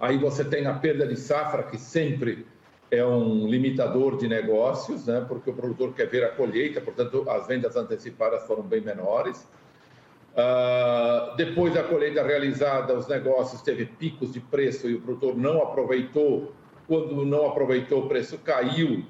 Aí 0.00 0.18
você 0.18 0.44
tem 0.44 0.66
a 0.66 0.74
perda 0.74 1.06
de 1.06 1.16
safra, 1.16 1.62
que 1.62 1.78
sempre 1.78 2.46
é 2.90 3.04
um 3.04 3.46
limitador 3.46 4.16
de 4.16 4.28
negócios, 4.28 5.06
né? 5.06 5.24
Porque 5.26 5.50
o 5.50 5.54
produtor 5.54 5.92
quer 5.94 6.06
ver 6.08 6.24
a 6.24 6.30
colheita, 6.30 6.80
portanto, 6.80 7.28
as 7.28 7.46
vendas 7.46 7.76
antecipadas 7.76 8.46
foram 8.46 8.62
bem 8.62 8.80
menores. 8.80 9.46
Uh, 10.34 11.36
depois 11.36 11.72
da 11.72 11.84
colheita 11.84 12.22
realizada, 12.22 12.96
os 12.96 13.06
negócios 13.06 13.62
teve 13.62 13.86
picos 13.86 14.32
de 14.32 14.40
preço 14.40 14.88
e 14.88 14.94
o 14.94 15.00
produtor 15.00 15.36
não 15.36 15.62
aproveitou. 15.62 16.52
Quando 16.86 17.24
não 17.24 17.46
aproveitou, 17.46 18.04
o 18.04 18.08
preço 18.08 18.38
caiu 18.38 19.04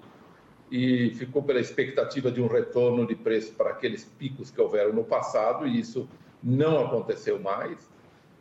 e 0.71 1.11
ficou 1.14 1.43
pela 1.43 1.61
expectativa 1.61 2.31
de 2.31 2.40
um 2.40 2.47
retorno 2.47 3.07
de 3.07 3.14
preço 3.14 3.52
para 3.54 3.71
aqueles 3.71 4.04
picos 4.04 4.50
que 4.50 4.61
houveram 4.61 4.93
no 4.93 5.04
passado, 5.04 5.66
e 5.66 5.78
isso 5.78 6.09
não 6.43 6.85
aconteceu 6.85 7.38
mais. 7.40 7.90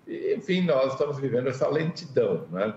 E, 0.07 0.33
enfim, 0.35 0.61
nós 0.61 0.93
estamos 0.93 1.19
vivendo 1.19 1.47
essa 1.47 1.67
lentidão. 1.67 2.45
Né? 2.51 2.73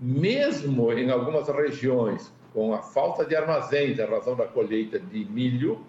Mesmo 0.00 0.92
em 0.92 1.10
algumas 1.10 1.46
regiões, 1.48 2.32
com 2.54 2.72
a 2.72 2.80
falta 2.80 3.24
de 3.24 3.36
armazéns 3.36 3.98
em 3.98 4.04
razão 4.04 4.34
da 4.34 4.46
colheita 4.46 4.98
de 4.98 5.24
milho, 5.26 5.84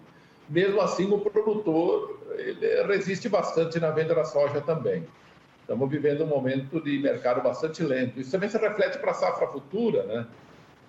mesmo 0.48 0.80
assim 0.80 1.10
o 1.10 1.18
produtor 1.18 2.20
resiste 2.86 3.28
bastante 3.28 3.80
na 3.80 3.90
venda 3.90 4.14
da 4.14 4.24
soja 4.24 4.60
também. 4.60 5.06
Estamos 5.62 5.88
vivendo 5.88 6.24
um 6.24 6.26
momento 6.26 6.82
de 6.82 6.98
mercado 6.98 7.40
bastante 7.40 7.82
lento. 7.82 8.20
Isso 8.20 8.30
também 8.30 8.48
se 8.48 8.58
reflete 8.58 8.98
para 8.98 9.12
a 9.12 9.14
safra 9.14 9.46
futura, 9.46 10.02
né? 10.02 10.26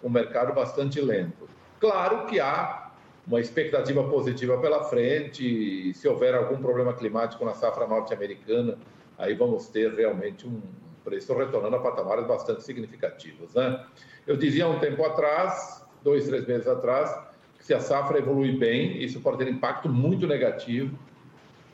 Um 0.03 0.09
mercado 0.09 0.51
bastante 0.53 0.99
lento. 0.99 1.47
Claro 1.79 2.25
que 2.25 2.39
há 2.39 2.91
uma 3.25 3.39
expectativa 3.39 4.03
positiva 4.03 4.57
pela 4.57 4.83
frente. 4.83 5.93
Se 5.93 6.07
houver 6.07 6.35
algum 6.35 6.57
problema 6.57 6.93
climático 6.93 7.45
na 7.45 7.53
safra 7.53 7.87
norte-americana, 7.87 8.77
aí 9.17 9.33
vamos 9.33 9.69
ter 9.69 9.93
realmente 9.93 10.45
um 10.45 10.59
preço 11.03 11.33
retornando 11.35 11.75
a 11.75 11.79
patamares 11.79 12.25
bastante 12.25 12.63
significativos. 12.63 13.53
Né? 13.53 13.83
Eu 14.25 14.37
dizia 14.37 14.67
um 14.67 14.79
tempo 14.79 15.03
atrás, 15.05 15.85
dois, 16.03 16.25
três 16.25 16.45
meses 16.47 16.67
atrás, 16.67 17.15
que 17.57 17.65
se 17.65 17.73
a 17.73 17.79
safra 17.79 18.17
evolui 18.17 18.57
bem, 18.57 19.01
isso 19.01 19.21
pode 19.21 19.37
ter 19.37 19.47
impacto 19.47 19.89
muito 19.89 20.27
negativo. 20.27 20.97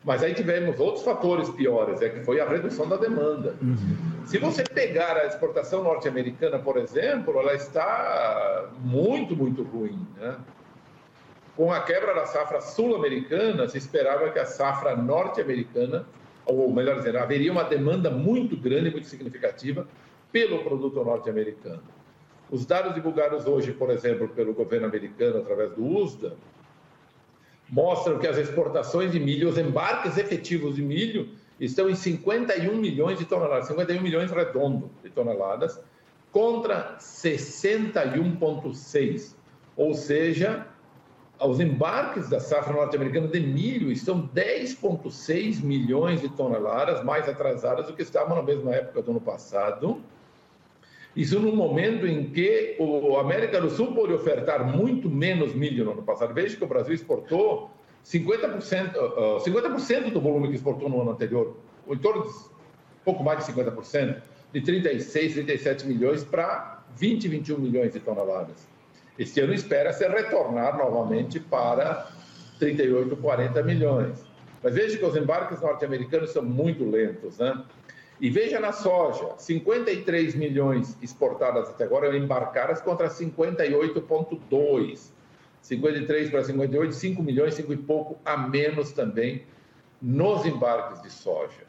Mas 0.03 0.23
aí 0.23 0.33
tivemos 0.33 0.79
outros 0.79 1.03
fatores 1.03 1.49
piores, 1.49 2.01
é 2.01 2.09
que 2.09 2.21
foi 2.21 2.39
a 2.39 2.47
redução 2.47 2.87
da 2.87 2.95
demanda. 2.95 3.55
Uhum. 3.61 4.25
Se 4.25 4.37
você 4.37 4.63
pegar 4.63 5.17
a 5.17 5.25
exportação 5.25 5.83
norte-americana, 5.83 6.57
por 6.57 6.77
exemplo, 6.77 7.37
ela 7.37 7.53
está 7.53 8.69
muito, 8.79 9.35
muito 9.35 9.61
ruim. 9.63 10.07
Né? 10.17 10.37
Com 11.55 11.73
a 11.73 11.81
quebra 11.81 12.15
da 12.15 12.25
safra 12.25 12.61
sul-americana, 12.61 13.67
se 13.67 13.77
esperava 13.77 14.29
que 14.29 14.39
a 14.39 14.45
safra 14.45 14.95
norte-americana, 14.95 16.05
ou 16.49 16.71
melhor 16.71 16.97
dizendo, 16.97 17.17
haveria 17.17 17.51
uma 17.51 17.63
demanda 17.63 18.09
muito 18.09 18.57
grande, 18.57 18.89
muito 18.89 19.07
significativa 19.07 19.87
pelo 20.31 20.63
produto 20.63 21.03
norte-americano. 21.03 21.83
Os 22.49 22.65
dados 22.65 22.95
divulgados 22.95 23.45
hoje, 23.45 23.71
por 23.71 23.91
exemplo, 23.91 24.27
pelo 24.29 24.53
governo 24.53 24.87
americano 24.87 25.37
através 25.39 25.71
do 25.71 25.85
USDA, 25.85 26.35
mostram 27.69 28.17
que 28.17 28.27
as 28.27 28.37
exportações 28.37 29.11
de 29.11 29.19
milho, 29.19 29.49
os 29.49 29.57
embarques 29.57 30.17
efetivos 30.17 30.75
de 30.75 30.81
milho, 30.81 31.29
estão 31.59 31.89
em 31.89 31.95
51 31.95 32.75
milhões 32.75 33.19
de 33.19 33.25
toneladas, 33.25 33.67
51 33.67 34.01
milhões 34.01 34.31
redondo 34.31 34.89
de 35.03 35.11
toneladas, 35.11 35.79
contra 36.31 36.97
61,6. 36.99 39.35
Ou 39.75 39.93
seja, 39.93 40.65
os 41.47 41.59
embarques 41.59 42.29
da 42.29 42.39
safra 42.39 42.73
norte-americana 42.73 43.27
de 43.27 43.39
milho 43.39 43.91
estão 43.91 44.27
10,6 44.27 45.63
milhões 45.63 46.21
de 46.21 46.29
toneladas 46.29 47.03
mais 47.03 47.29
atrasadas 47.29 47.87
do 47.87 47.93
que 47.93 48.01
estavam 48.01 48.35
na 48.35 48.43
mesma 48.43 48.75
época 48.75 49.01
do 49.01 49.11
ano 49.11 49.21
passado. 49.21 50.01
Isso 51.15 51.39
no 51.39 51.55
momento 51.55 52.05
em 52.05 52.29
que 52.29 52.75
o 52.77 53.17
América 53.17 53.59
do 53.59 53.69
Sul 53.69 53.93
pôde 53.93 54.13
ofertar 54.13 54.65
muito 54.65 55.09
menos 55.09 55.53
milho 55.55 55.85
no 55.85 55.91
ano 55.91 56.03
passado. 56.03 56.33
Veja 56.33 56.55
que 56.55 56.63
o 56.63 56.67
Brasil 56.67 56.93
exportou 56.93 57.71
50%, 58.05 58.95
uh, 58.95 59.43
50% 59.43 60.11
do 60.11 60.21
volume 60.21 60.49
que 60.49 60.55
exportou 60.55 60.89
no 60.89 61.01
ano 61.01 61.11
anterior, 61.11 61.57
em 61.87 61.97
torno 61.97 62.23
de 62.23 62.29
pouco 63.03 63.23
mais 63.23 63.45
de 63.45 63.51
50%, 63.51 64.21
de 64.53 64.61
36, 64.61 65.33
37 65.33 65.87
milhões 65.87 66.23
para 66.23 66.83
20, 66.95 67.27
21 67.27 67.57
milhões 67.57 67.93
de 67.93 67.99
toneladas. 67.99 68.68
Este 69.19 69.41
ano 69.41 69.53
espera-se 69.53 70.07
retornar 70.07 70.77
novamente 70.77 71.39
para 71.39 72.09
38, 72.57 73.15
40 73.17 73.63
milhões. 73.63 74.25
Mas 74.63 74.73
veja 74.73 74.97
que 74.97 75.05
os 75.05 75.15
embarques 75.15 75.61
norte-americanos 75.61 76.31
são 76.31 76.41
muito 76.41 76.89
lentos, 76.89 77.37
né? 77.37 77.63
E 78.21 78.29
veja 78.29 78.59
na 78.59 78.71
soja, 78.71 79.35
53 79.37 80.35
milhões 80.35 80.97
exportadas 81.01 81.69
até 81.69 81.83
agora, 81.83 82.15
embarcadas 82.17 82.81
contra 82.81 83.09
58,2 83.09 85.19
53 85.61 86.29
para 86.29 86.43
58, 86.43 86.93
5 86.93 87.23
milhões, 87.23 87.53
5 87.53 87.73
e 87.73 87.77
pouco 87.77 88.17
a 88.25 88.37
menos 88.37 88.91
também 88.91 89.43
nos 90.01 90.45
embarques 90.45 91.01
de 91.01 91.11
soja. 91.11 91.67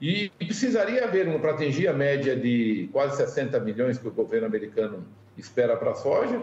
E 0.00 0.30
precisaria 0.38 1.04
haver, 1.04 1.40
para 1.40 1.52
atingir 1.52 1.88
a 1.88 1.92
média 1.92 2.36
de 2.36 2.88
quase 2.92 3.16
60 3.16 3.58
milhões 3.60 3.98
que 3.98 4.06
o 4.06 4.10
governo 4.10 4.46
americano 4.46 5.04
espera 5.36 5.76
para 5.76 5.92
a 5.92 5.94
soja, 5.94 6.42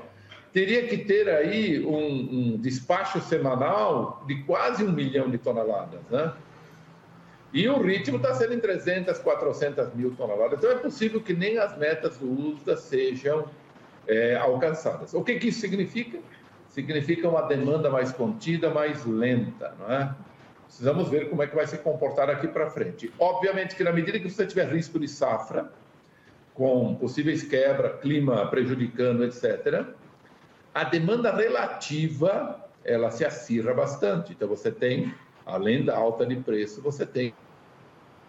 teria 0.56 0.88
que 0.88 1.00
ter 1.00 1.28
aí 1.28 1.86
um, 1.86 2.54
um, 2.54 2.58
despacho 2.58 3.20
semanal 3.20 4.24
de 4.26 4.42
quase 4.44 4.86
um 4.86 4.92
milhão 4.94 5.30
de 5.30 5.38
toneladas, 5.38 6.00
né? 6.10 6.32
E 7.54 7.68
o 7.68 7.82
ritmo 7.82 8.16
está 8.16 8.34
sendo 8.34 8.54
em 8.54 8.60
300, 8.62 9.20
400 9.20 9.94
mil 9.94 10.16
toneladas. 10.16 10.58
Então 10.58 10.72
é 10.72 10.76
possível 10.76 11.20
que 11.20 11.34
nem 11.34 11.58
as 11.58 11.78
metas 11.78 12.18
do 12.18 12.32
USDA 12.32 12.78
sejam 12.78 13.50
é, 14.08 14.38
alcançadas. 14.38 15.14
O 15.14 15.26
que, 15.26 15.38
que 15.38 15.50
isso 15.50 15.60
significa? 15.60 16.20
significa 16.70 17.28
uma 17.28 17.42
demanda 17.42 17.90
mais 17.90 18.14
contida, 18.14 18.70
mais 18.70 19.06
lenta, 19.06 19.76
não 19.78 19.92
é? 19.92 20.16
Precisamos 20.66 21.10
ver 21.10 21.30
como 21.30 21.44
é 21.44 21.48
que 21.48 21.56
vai 21.56 21.68
se 21.68 21.78
comportar 21.78 22.30
aqui 22.30 22.48
para 22.48 22.70
frente. 22.70 23.12
Obviamente 23.20 23.76
que 23.76 23.84
na 23.84 23.92
medida 23.92 24.20
que 24.20 24.30
você 24.30 24.46
tiver 24.46 24.70
risco 24.70 25.00
de 25.00 25.08
safra, 25.08 25.70
com 26.54 26.96
possíveis 26.96 27.44
quebras, 27.44 28.00
clima 28.00 28.48
prejudicando, 28.48 29.26
etc., 29.26 29.86
a 30.76 30.84
demanda 30.84 31.34
relativa 31.34 32.60
ela 32.84 33.10
se 33.10 33.24
acirra 33.24 33.74
bastante. 33.74 34.34
Então 34.34 34.46
você 34.46 34.70
tem, 34.70 35.14
além 35.46 35.86
da 35.86 35.98
alta 35.98 36.26
de 36.26 36.36
preço, 36.36 36.82
você 36.82 37.06
tem 37.06 37.34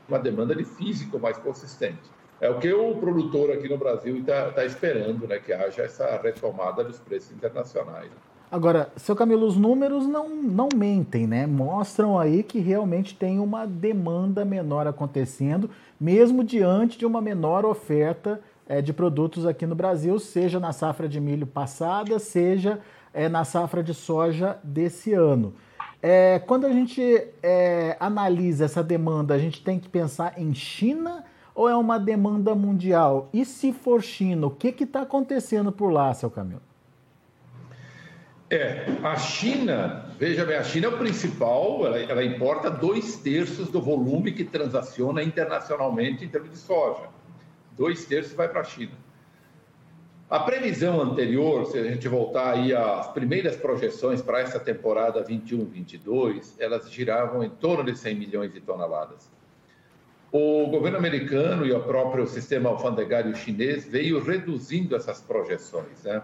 uma 0.08 0.18
demanda 0.18 0.54
de 0.54 0.64
físico 0.64 1.18
mais 1.18 1.36
consistente. 1.36 2.08
É 2.40 2.48
o 2.48 2.60
que 2.60 2.72
o 2.72 2.94
produtor 2.96 3.50
aqui 3.50 3.68
no 3.68 3.76
Brasil 3.76 4.18
está 4.18 4.52
tá 4.52 4.64
esperando, 4.64 5.26
né, 5.26 5.40
que 5.40 5.52
haja 5.52 5.82
essa 5.82 6.20
retomada 6.22 6.84
dos 6.84 7.00
preços 7.00 7.32
internacionais. 7.32 8.10
Agora, 8.48 8.92
seu 8.94 9.16
Camilo, 9.16 9.44
os 9.44 9.56
números 9.56 10.06
não, 10.06 10.28
não 10.28 10.68
mentem, 10.72 11.26
né? 11.26 11.48
Mostram 11.48 12.16
aí 12.16 12.44
que 12.44 12.60
realmente 12.60 13.16
tem 13.16 13.40
uma 13.40 13.66
demanda 13.66 14.44
menor 14.44 14.86
acontecendo, 14.86 15.68
mesmo 16.00 16.44
diante 16.44 16.96
de 16.96 17.04
uma 17.04 17.20
menor 17.20 17.64
oferta 17.64 18.40
é, 18.68 18.82
de 18.82 18.92
produtos 18.92 19.46
aqui 19.46 19.66
no 19.66 19.75
Brasil, 19.75 20.18
seja 20.18 20.58
na 20.58 20.73
safra 20.73 21.08
de 21.08 21.20
milho 21.20 21.46
passada, 21.46 22.18
seja 22.18 22.80
é, 23.12 23.28
na 23.28 23.44
safra 23.44 23.82
de 23.82 23.94
soja 23.94 24.58
desse 24.62 25.12
ano. 25.12 25.54
É, 26.02 26.38
quando 26.40 26.66
a 26.66 26.73
gente 26.73 27.02
é, 27.42 27.96
analisa 27.99 28.64
essa 28.64 28.82
demanda, 28.82 29.35
a 29.35 29.38
gente 29.38 29.62
tem 29.62 29.78
que 29.78 29.88
pensar 29.88 30.35
em 30.38 30.54
China 30.54 31.25
ou 31.54 31.68
é 31.68 31.75
uma 31.75 31.99
demanda 31.99 32.54
mundial? 32.54 33.30
E 33.32 33.44
se 33.44 33.73
for 33.73 34.02
China, 34.02 34.49
o 34.49 34.50
que 34.50 34.68
está 34.85 35.02
acontecendo 35.02 35.73
por 35.73 35.90
lá, 35.90 36.12
seu 36.12 36.30
Camilo? 36.30 36.61
É, 38.49 38.87
a 39.02 39.16
China, 39.16 40.06
veja 40.18 40.44
bem, 40.44 40.56
a 40.56 40.62
China 40.62 40.87
é 40.87 40.88
o 40.90 40.99
principal, 40.99 41.85
ela, 41.85 41.99
ela, 41.99 42.25
importa 42.25 42.70
dois 42.70 43.16
terços 43.16 43.68
do 43.70 43.80
volume 43.80 44.30
que 44.30 44.44
transaciona 44.44 45.20
internacionalmente 45.20 46.25
em 46.25 46.28
termos 46.28 46.50
de 46.50 46.58
soja. 46.58 47.08
Dois 47.76 48.04
terços 48.04 48.33
vai 48.33 48.49
para 48.49 48.61
a 48.61 48.64
China. 48.64 48.92
A 50.28 50.40
previsão 50.40 51.00
anterior, 51.00 51.66
se 51.66 51.78
a 51.78 51.85
gente 51.85 52.09
voltar 52.09 52.54
aí 52.54 52.75
às 52.75 53.06
primeiras 53.12 53.54
projeções 53.54 54.21
para 54.21 54.40
essa 54.40 54.59
temporada 54.59 55.23
21-22, 55.23 56.54
elas 56.59 56.90
giravam 56.90 57.45
em 57.45 57.50
torno 57.50 57.85
de 57.85 57.97
100 57.97 58.14
milhões 58.16 58.52
de 58.52 58.61
toneladas. 58.61 59.30
O 60.33 60.66
governo 60.66 60.99
americano 60.99 61.64
e 61.64 61.73
o 61.73 61.80
próprio 61.80 62.26
sistema 62.26 62.71
alfandegário 62.71 63.37
chinês 63.37 63.87
veio 63.87 64.21
reduzindo 64.21 64.97
essas 64.97 65.21
projeções, 65.21 66.02
né? 66.02 66.21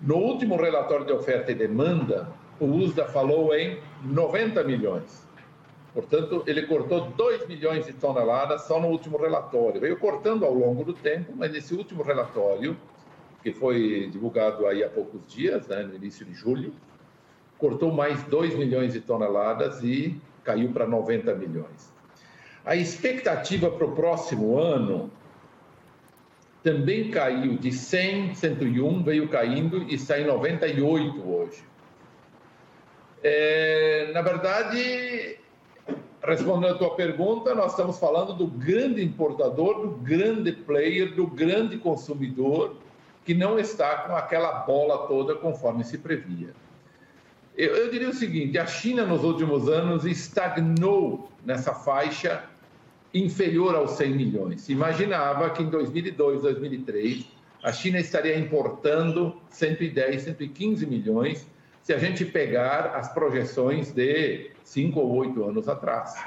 No 0.00 0.16
último 0.16 0.56
relatório 0.56 1.04
de 1.04 1.12
oferta 1.12 1.52
e 1.52 1.54
demanda, 1.54 2.28
o 2.58 2.66
USDA 2.66 3.04
falou 3.06 3.54
em 3.54 3.78
90 4.02 4.64
milhões. 4.64 5.25
Portanto, 5.96 6.44
ele 6.46 6.66
cortou 6.66 7.08
2 7.08 7.48
milhões 7.48 7.86
de 7.86 7.94
toneladas 7.94 8.64
só 8.64 8.78
no 8.78 8.88
último 8.88 9.16
relatório. 9.16 9.80
Veio 9.80 9.96
cortando 9.96 10.44
ao 10.44 10.52
longo 10.52 10.84
do 10.84 10.92
tempo, 10.92 11.32
mas 11.34 11.50
nesse 11.50 11.74
último 11.74 12.02
relatório, 12.02 12.76
que 13.42 13.50
foi 13.50 14.06
divulgado 14.12 14.66
aí 14.66 14.84
há 14.84 14.90
poucos 14.90 15.26
dias, 15.26 15.66
né, 15.68 15.84
no 15.84 15.94
início 15.96 16.26
de 16.26 16.34
julho, 16.34 16.74
cortou 17.56 17.90
mais 17.90 18.22
2 18.24 18.56
milhões 18.56 18.92
de 18.92 19.00
toneladas 19.00 19.82
e 19.82 20.20
caiu 20.44 20.70
para 20.70 20.86
90 20.86 21.34
milhões. 21.34 21.90
A 22.62 22.76
expectativa 22.76 23.70
para 23.70 23.86
o 23.86 23.92
próximo 23.92 24.58
ano 24.58 25.10
também 26.62 27.10
caiu 27.10 27.56
de 27.56 27.72
100, 27.72 28.34
101, 28.34 29.02
veio 29.02 29.30
caindo 29.30 29.82
e 29.84 29.94
está 29.94 30.20
em 30.20 30.26
98 30.26 31.26
hoje. 31.26 31.64
É, 33.22 34.10
na 34.12 34.20
verdade, 34.20 35.38
respondendo 36.26 36.74
a 36.74 36.78
tua 36.78 36.94
pergunta, 36.94 37.54
nós 37.54 37.72
estamos 37.72 37.98
falando 37.98 38.34
do 38.34 38.46
grande 38.46 39.02
importador, 39.02 39.80
do 39.80 39.90
grande 39.98 40.52
player, 40.52 41.14
do 41.14 41.26
grande 41.26 41.78
consumidor, 41.78 42.76
que 43.24 43.34
não 43.34 43.58
está 43.58 43.98
com 43.98 44.16
aquela 44.16 44.60
bola 44.60 45.06
toda 45.06 45.34
conforme 45.34 45.84
se 45.84 45.98
previa. 45.98 46.54
Eu, 47.56 47.74
eu 47.74 47.90
diria 47.90 48.08
o 48.08 48.14
seguinte: 48.14 48.58
a 48.58 48.66
China, 48.66 49.04
nos 49.04 49.24
últimos 49.24 49.68
anos, 49.68 50.04
estagnou 50.04 51.30
nessa 51.44 51.72
faixa 51.72 52.44
inferior 53.14 53.74
aos 53.74 53.92
100 53.92 54.10
milhões. 54.10 54.60
Se 54.62 54.72
imaginava 54.72 55.48
que 55.50 55.62
em 55.62 55.70
2002, 55.70 56.42
2003, 56.42 57.26
a 57.62 57.72
China 57.72 57.98
estaria 57.98 58.38
importando 58.38 59.40
110, 59.48 60.22
115 60.22 60.86
milhões, 60.86 61.46
se 61.86 61.94
a 61.94 61.98
gente 61.98 62.24
pegar 62.24 62.96
as 62.96 63.14
projeções 63.14 63.92
de 63.92 64.50
cinco 64.64 64.98
ou 64.98 65.08
oito 65.18 65.44
anos 65.44 65.68
atrás. 65.68 66.20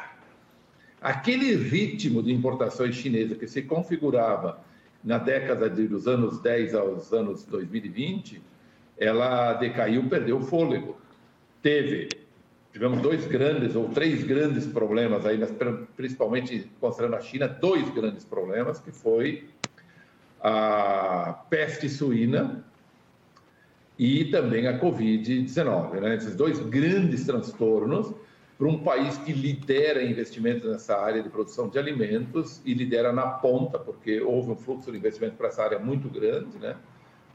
Aquele 1.02 1.54
ritmo 1.54 2.24
de 2.24 2.32
importações 2.32 2.96
chinesa 2.96 3.36
que 3.36 3.46
se 3.46 3.64
configurava 3.64 4.62
na 5.04 5.18
década 5.18 5.70
dos 5.70 6.08
anos 6.08 6.40
10 6.40 6.76
aos 6.76 7.12
anos 7.12 7.44
2020, 7.44 8.42
ela 8.98 9.52
decaiu, 9.52 10.08
perdeu 10.08 10.40
fôlego. 10.40 10.96
Teve 11.62 12.08
tivemos 12.72 13.02
dois 13.02 13.28
grandes 13.28 13.76
ou 13.76 13.90
três 13.90 14.24
grandes 14.24 14.66
problemas 14.66 15.26
aí, 15.26 15.38
principalmente 15.98 16.72
considerando 16.80 17.18
a 17.18 17.20
China, 17.20 17.50
dois 17.50 17.90
grandes 17.90 18.24
problemas, 18.24 18.80
que 18.80 18.94
foi 18.94 19.50
a 20.40 21.34
peste 21.50 21.90
suína 21.90 22.64
e 24.00 24.24
também 24.26 24.66
a 24.66 24.80
Covid-19. 24.80 26.00
Né? 26.00 26.16
Esses 26.16 26.34
dois 26.34 26.58
grandes 26.60 27.26
transtornos 27.26 28.14
para 28.58 28.68
um 28.68 28.80
país 28.80 29.18
que 29.18 29.34
lidera 29.34 30.02
investimentos 30.02 30.72
nessa 30.72 30.98
área 30.98 31.22
de 31.22 31.30
produção 31.30 31.68
de 31.68 31.78
alimentos 31.78 32.62
e 32.66 32.74
lidera 32.74 33.12
na 33.12 33.28
ponta, 33.28 33.78
porque 33.78 34.22
houve 34.22 34.52
um 34.52 34.56
fluxo 34.56 34.90
de 34.92 34.98
investimento 34.98 35.36
para 35.36 35.50
essa 35.50 35.64
área 35.64 35.80
muito 35.80 36.10
grande. 36.10 36.58
Né? 36.58 36.78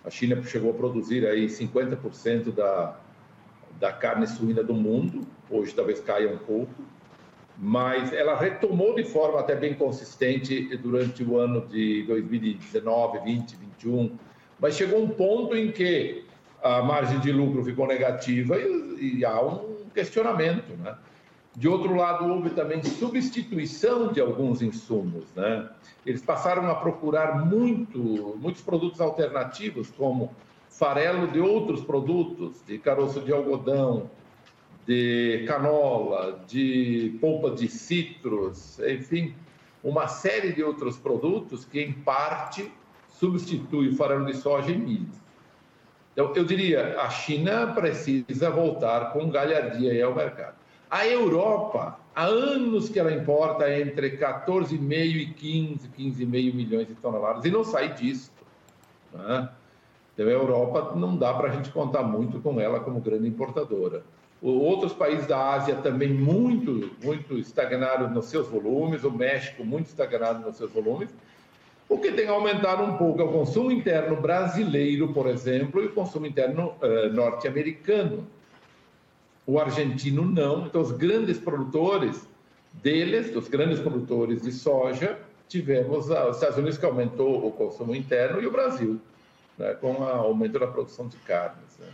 A 0.02 0.08
China 0.08 0.42
chegou 0.42 0.70
a 0.70 0.74
produzir 0.74 1.26
aí 1.26 1.46
50% 1.46 2.52
da, 2.52 2.98
da 3.78 3.92
carne 3.92 4.26
suína 4.26 4.62
do 4.62 4.74
mundo, 4.74 5.26
hoje 5.50 5.74
talvez 5.74 6.00
caia 6.00 6.32
um 6.32 6.38
pouco, 6.38 6.72
mas 7.58 8.12
ela 8.12 8.38
retomou 8.38 8.94
de 8.94 9.04
forma 9.04 9.40
até 9.40 9.54
bem 9.54 9.74
consistente 9.74 10.76
durante 10.78 11.22
o 11.22 11.38
ano 11.38 11.66
de 11.66 12.02
2019, 12.04 13.20
20, 13.20 13.56
21, 13.56 14.18
mas 14.58 14.76
chegou 14.76 15.02
um 15.02 15.08
ponto 15.08 15.56
em 15.56 15.70
que 15.70 16.24
a 16.64 16.82
margem 16.82 17.20
de 17.20 17.30
lucro 17.30 17.62
ficou 17.62 17.86
negativa 17.86 18.56
e, 18.56 19.18
e 19.18 19.24
há 19.24 19.38
um 19.38 19.84
questionamento, 19.94 20.74
né? 20.78 20.96
De 21.54 21.68
outro 21.68 21.94
lado, 21.94 22.26
houve 22.26 22.50
também 22.50 22.82
substituição 22.82 24.10
de 24.10 24.20
alguns 24.20 24.62
insumos, 24.62 25.26
né? 25.36 25.68
Eles 26.04 26.22
passaram 26.22 26.68
a 26.68 26.74
procurar 26.74 27.44
muito, 27.44 28.34
muitos 28.40 28.62
produtos 28.62 29.00
alternativos, 29.00 29.90
como 29.90 30.34
farelo 30.70 31.28
de 31.28 31.38
outros 31.38 31.82
produtos, 31.82 32.56
de 32.66 32.78
caroço 32.78 33.20
de 33.20 33.32
algodão, 33.32 34.10
de 34.86 35.44
canola, 35.46 36.42
de 36.48 37.16
polpa 37.20 37.50
de 37.50 37.68
citros, 37.68 38.78
enfim, 38.80 39.34
uma 39.82 40.08
série 40.08 40.52
de 40.52 40.62
outros 40.62 40.96
produtos 40.96 41.64
que, 41.64 41.78
em 41.78 41.92
parte, 41.92 42.72
substitui 43.10 43.90
o 43.90 43.96
farelo 43.96 44.24
de 44.24 44.34
soja 44.34 44.72
e 44.72 44.78
milho. 44.78 45.23
Então, 46.14 46.32
eu 46.36 46.44
diria, 46.44 47.00
a 47.00 47.10
China 47.10 47.72
precisa 47.74 48.48
voltar 48.48 49.12
com 49.12 49.28
galhardia 49.28 50.06
ao 50.06 50.14
mercado. 50.14 50.54
A 50.88 51.04
Europa, 51.08 51.98
há 52.14 52.24
anos 52.24 52.88
que 52.88 53.00
ela 53.00 53.12
importa 53.12 53.68
entre 53.76 54.16
14,5 54.16 54.92
e 54.92 55.26
15, 55.26 55.88
15,5 55.88 56.54
milhões 56.54 56.86
de 56.86 56.94
toneladas 56.94 57.44
e 57.44 57.50
não 57.50 57.64
sai 57.64 57.94
disso. 57.94 58.30
Né? 59.12 59.48
Então, 60.14 60.28
a 60.28 60.30
Europa 60.30 60.94
não 60.94 61.16
dá 61.16 61.34
para 61.34 61.50
a 61.50 61.52
gente 61.52 61.70
contar 61.70 62.04
muito 62.04 62.38
com 62.40 62.60
ela 62.60 62.78
como 62.78 63.00
grande 63.00 63.26
importadora. 63.26 64.04
Outros 64.40 64.92
países 64.92 65.26
da 65.26 65.52
Ásia 65.54 65.74
também 65.76 66.12
muito, 66.12 66.90
muito 67.02 67.36
estagnados 67.38 68.12
nos 68.12 68.26
seus 68.26 68.46
volumes, 68.46 69.02
o 69.02 69.10
México 69.10 69.64
muito 69.64 69.86
estagnado 69.86 70.46
nos 70.46 70.56
seus 70.56 70.70
volumes, 70.70 71.08
o 71.88 71.98
que 71.98 72.12
tem 72.12 72.28
aumentado 72.28 72.82
um 72.82 72.96
pouco 72.96 73.20
é 73.20 73.24
o 73.24 73.32
consumo 73.32 73.70
interno 73.70 74.16
brasileiro, 74.16 75.12
por 75.12 75.26
exemplo, 75.26 75.82
e 75.82 75.86
o 75.86 75.92
consumo 75.92 76.26
interno 76.26 76.74
uh, 76.82 77.12
norte-americano. 77.12 78.26
O 79.46 79.58
argentino 79.58 80.24
não. 80.24 80.66
Então, 80.66 80.80
os 80.80 80.90
grandes 80.90 81.38
produtores 81.38 82.26
deles, 82.72 83.34
os 83.36 83.48
grandes 83.48 83.78
produtores 83.80 84.42
de 84.42 84.50
soja, 84.50 85.18
tivemos 85.48 86.08
uh, 86.08 86.28
os 86.28 86.36
Estados 86.36 86.56
Unidos 86.56 86.78
que 86.78 86.86
aumentou 86.86 87.46
o 87.46 87.52
consumo 87.52 87.94
interno 87.94 88.40
e 88.40 88.46
o 88.46 88.50
Brasil 88.50 89.00
né, 89.58 89.74
com 89.74 89.92
o 89.92 90.04
aumento 90.04 90.58
da 90.58 90.66
produção 90.66 91.08
de 91.08 91.16
carnes. 91.18 91.78
Né. 91.78 91.88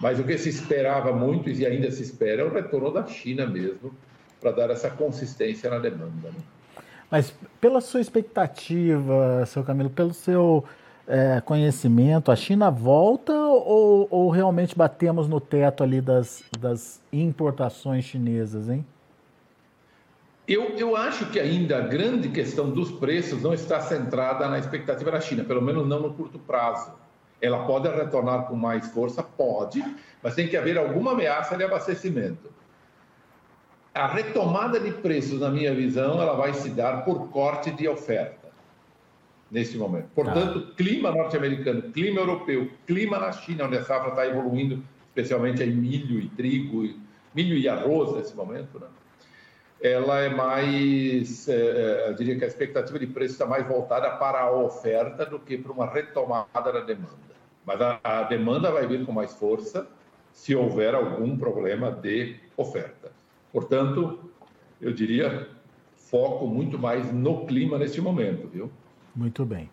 Mas 0.00 0.18
o 0.18 0.24
que 0.24 0.38
se 0.38 0.48
esperava 0.48 1.12
muito 1.12 1.50
e 1.50 1.66
ainda 1.66 1.90
se 1.90 2.02
espera 2.02 2.42
é 2.42 2.44
o 2.44 2.52
retorno 2.52 2.92
da 2.92 3.06
China 3.06 3.46
mesmo, 3.46 3.92
para 4.40 4.52
dar 4.52 4.70
essa 4.70 4.88
consistência 4.88 5.68
na 5.68 5.78
demanda. 5.78 6.30
Né. 6.30 6.40
Mas 7.10 7.32
pela 7.60 7.80
sua 7.80 8.00
expectativa, 8.00 9.44
seu 9.46 9.64
Camilo, 9.64 9.90
pelo 9.90 10.12
seu 10.12 10.64
é, 11.06 11.40
conhecimento, 11.40 12.30
a 12.30 12.36
China 12.36 12.70
volta 12.70 13.32
ou, 13.32 14.06
ou, 14.10 14.28
realmente 14.28 14.76
batemos 14.76 15.26
no 15.26 15.40
teto 15.40 15.82
ali 15.82 16.02
das, 16.02 16.44
das 16.58 17.00
importações 17.10 18.04
chinesas, 18.04 18.68
hein? 18.68 18.84
Eu, 20.46 20.76
eu 20.76 20.96
acho 20.96 21.30
que 21.30 21.38
ainda 21.38 21.78
a 21.78 21.80
grande 21.80 22.28
questão 22.30 22.70
dos 22.70 22.90
preços 22.90 23.42
não 23.42 23.52
está 23.52 23.80
centrada 23.80 24.48
na 24.48 24.58
expectativa 24.58 25.10
da 25.10 25.20
China, 25.20 25.44
pelo 25.44 25.60
menos 25.60 25.86
não 25.86 26.00
no 26.00 26.14
curto 26.14 26.38
prazo. 26.38 26.92
Ela 27.40 27.66
pode 27.66 27.86
retornar 27.88 28.46
com 28.46 28.56
mais 28.56 28.88
força? 28.88 29.22
Pode, 29.22 29.82
mas 30.22 30.34
tem 30.34 30.48
que 30.48 30.56
haver 30.56 30.78
alguma 30.78 31.12
ameaça 31.12 31.56
de 31.56 31.64
abastecimento. 31.64 32.50
A 33.94 34.06
retomada 34.06 34.78
de 34.78 34.92
preços, 34.92 35.40
na 35.40 35.50
minha 35.50 35.74
visão, 35.74 36.20
ela 36.20 36.34
vai 36.34 36.54
se 36.54 36.70
dar 36.70 37.04
por 37.04 37.28
corte 37.30 37.70
de 37.70 37.88
oferta 37.88 38.48
nesse 39.50 39.76
momento. 39.76 40.08
Portanto, 40.14 40.68
ah. 40.68 40.74
clima 40.76 41.10
norte-americano, 41.10 41.82
clima 41.90 42.20
europeu, 42.20 42.70
clima 42.86 43.18
na 43.18 43.32
China, 43.32 43.64
onde 43.64 43.78
a 43.78 43.84
safra 43.84 44.10
está 44.10 44.26
evoluindo, 44.26 44.84
especialmente 45.08 45.62
em 45.62 45.70
milho 45.70 46.20
e 46.20 46.28
trigo, 46.28 46.94
milho 47.34 47.56
e 47.56 47.68
arroz 47.68 48.14
nesse 48.14 48.36
momento, 48.36 48.78
né? 48.78 48.86
ela 49.80 50.20
é 50.20 50.28
mais, 50.28 51.48
é, 51.48 51.54
é, 51.54 52.08
eu 52.08 52.14
diria 52.14 52.36
que 52.36 52.44
a 52.44 52.48
expectativa 52.48 52.98
de 52.98 53.06
preço 53.06 53.34
está 53.34 53.46
mais 53.46 53.66
voltada 53.66 54.10
para 54.10 54.40
a 54.40 54.50
oferta 54.50 55.24
do 55.24 55.38
que 55.38 55.56
para 55.56 55.72
uma 55.72 55.86
retomada 55.86 56.72
da 56.72 56.80
demanda. 56.80 57.16
Mas 57.64 57.80
a, 57.80 58.00
a 58.02 58.22
demanda 58.24 58.70
vai 58.72 58.86
vir 58.86 59.04
com 59.06 59.12
mais 59.12 59.34
força 59.34 59.86
se 60.32 60.54
houver 60.54 60.94
algum 60.94 61.36
problema 61.36 61.90
de 61.90 62.36
oferta. 62.56 62.97
Portanto, 63.52 64.18
eu 64.80 64.92
diria 64.92 65.48
foco 65.96 66.46
muito 66.46 66.78
mais 66.78 67.12
no 67.12 67.46
clima 67.46 67.78
neste 67.78 68.00
momento, 68.00 68.48
viu? 68.48 68.70
Muito 69.14 69.44
bem. 69.44 69.70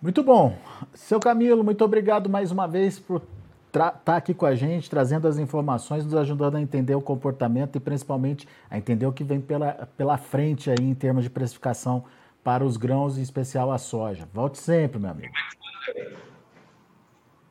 Muito 0.00 0.22
bom. 0.22 0.56
Seu 0.94 1.18
Camilo, 1.18 1.64
muito 1.64 1.84
obrigado 1.84 2.28
mais 2.30 2.52
uma 2.52 2.68
vez 2.68 2.98
por 2.98 3.22
está 3.68 4.16
aqui 4.16 4.32
com 4.32 4.46
a 4.46 4.54
gente, 4.54 4.88
trazendo 4.88 5.28
as 5.28 5.38
informações, 5.38 6.04
nos 6.04 6.14
ajudando 6.14 6.56
a 6.56 6.60
entender 6.60 6.94
o 6.94 7.02
comportamento 7.02 7.76
e 7.76 7.80
principalmente 7.80 8.48
a 8.70 8.78
entender 8.78 9.06
o 9.06 9.12
que 9.12 9.22
vem 9.22 9.40
pela, 9.40 9.88
pela 9.96 10.16
frente 10.16 10.70
aí 10.70 10.80
em 10.80 10.94
termos 10.94 11.24
de 11.24 11.30
precificação 11.30 12.04
para 12.42 12.64
os 12.64 12.76
grãos, 12.76 13.18
em 13.18 13.22
especial 13.22 13.70
a 13.70 13.78
soja. 13.78 14.26
Volte 14.32 14.58
sempre, 14.58 14.98
meu 14.98 15.10
amigo. 15.10 15.32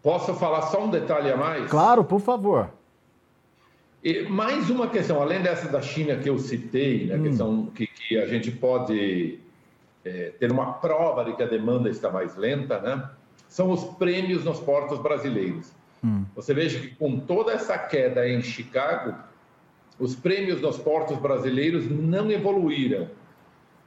Posso 0.01 0.33
falar 0.33 0.63
só 0.63 0.83
um 0.83 0.89
detalhe 0.89 1.31
a 1.31 1.37
mais? 1.37 1.69
Claro, 1.69 2.03
por 2.03 2.19
favor. 2.19 2.71
E 4.07 4.23
mais 4.23 4.69
uma 4.69 4.87
questão, 4.87 5.21
além 5.21 5.41
dessa 5.41 5.67
da 5.67 5.81
China 5.81 6.15
que 6.15 6.29
eu 6.29 6.39
citei, 6.39 7.07
né, 7.07 7.17
hum. 7.17 7.23
questão 7.23 7.65
que, 7.75 7.85
que, 7.87 8.17
a 8.17 8.25
gente 8.25 8.49
pode 8.49 9.37
é, 10.05 10.31
ter 10.39 10.49
uma 10.49 10.75
prova 10.75 11.25
de 11.25 11.35
que 11.35 11.43
a 11.43 11.45
demanda 11.45 11.89
está 11.89 12.09
mais 12.09 12.37
lenta, 12.37 12.79
né? 12.79 13.09
São 13.49 13.69
os 13.69 13.83
prêmios 13.95 14.45
nos 14.45 14.61
portos 14.61 14.99
brasileiros. 14.99 15.73
Hum. 16.01 16.23
Você 16.37 16.53
veja 16.53 16.79
que 16.79 16.95
com 16.95 17.19
toda 17.19 17.51
essa 17.51 17.77
queda 17.77 18.25
em 18.25 18.41
Chicago, 18.41 19.13
os 19.99 20.15
prêmios 20.15 20.61
nos 20.61 20.77
portos 20.77 21.17
brasileiros 21.17 21.91
não 21.91 22.31
evoluíram. 22.31 23.09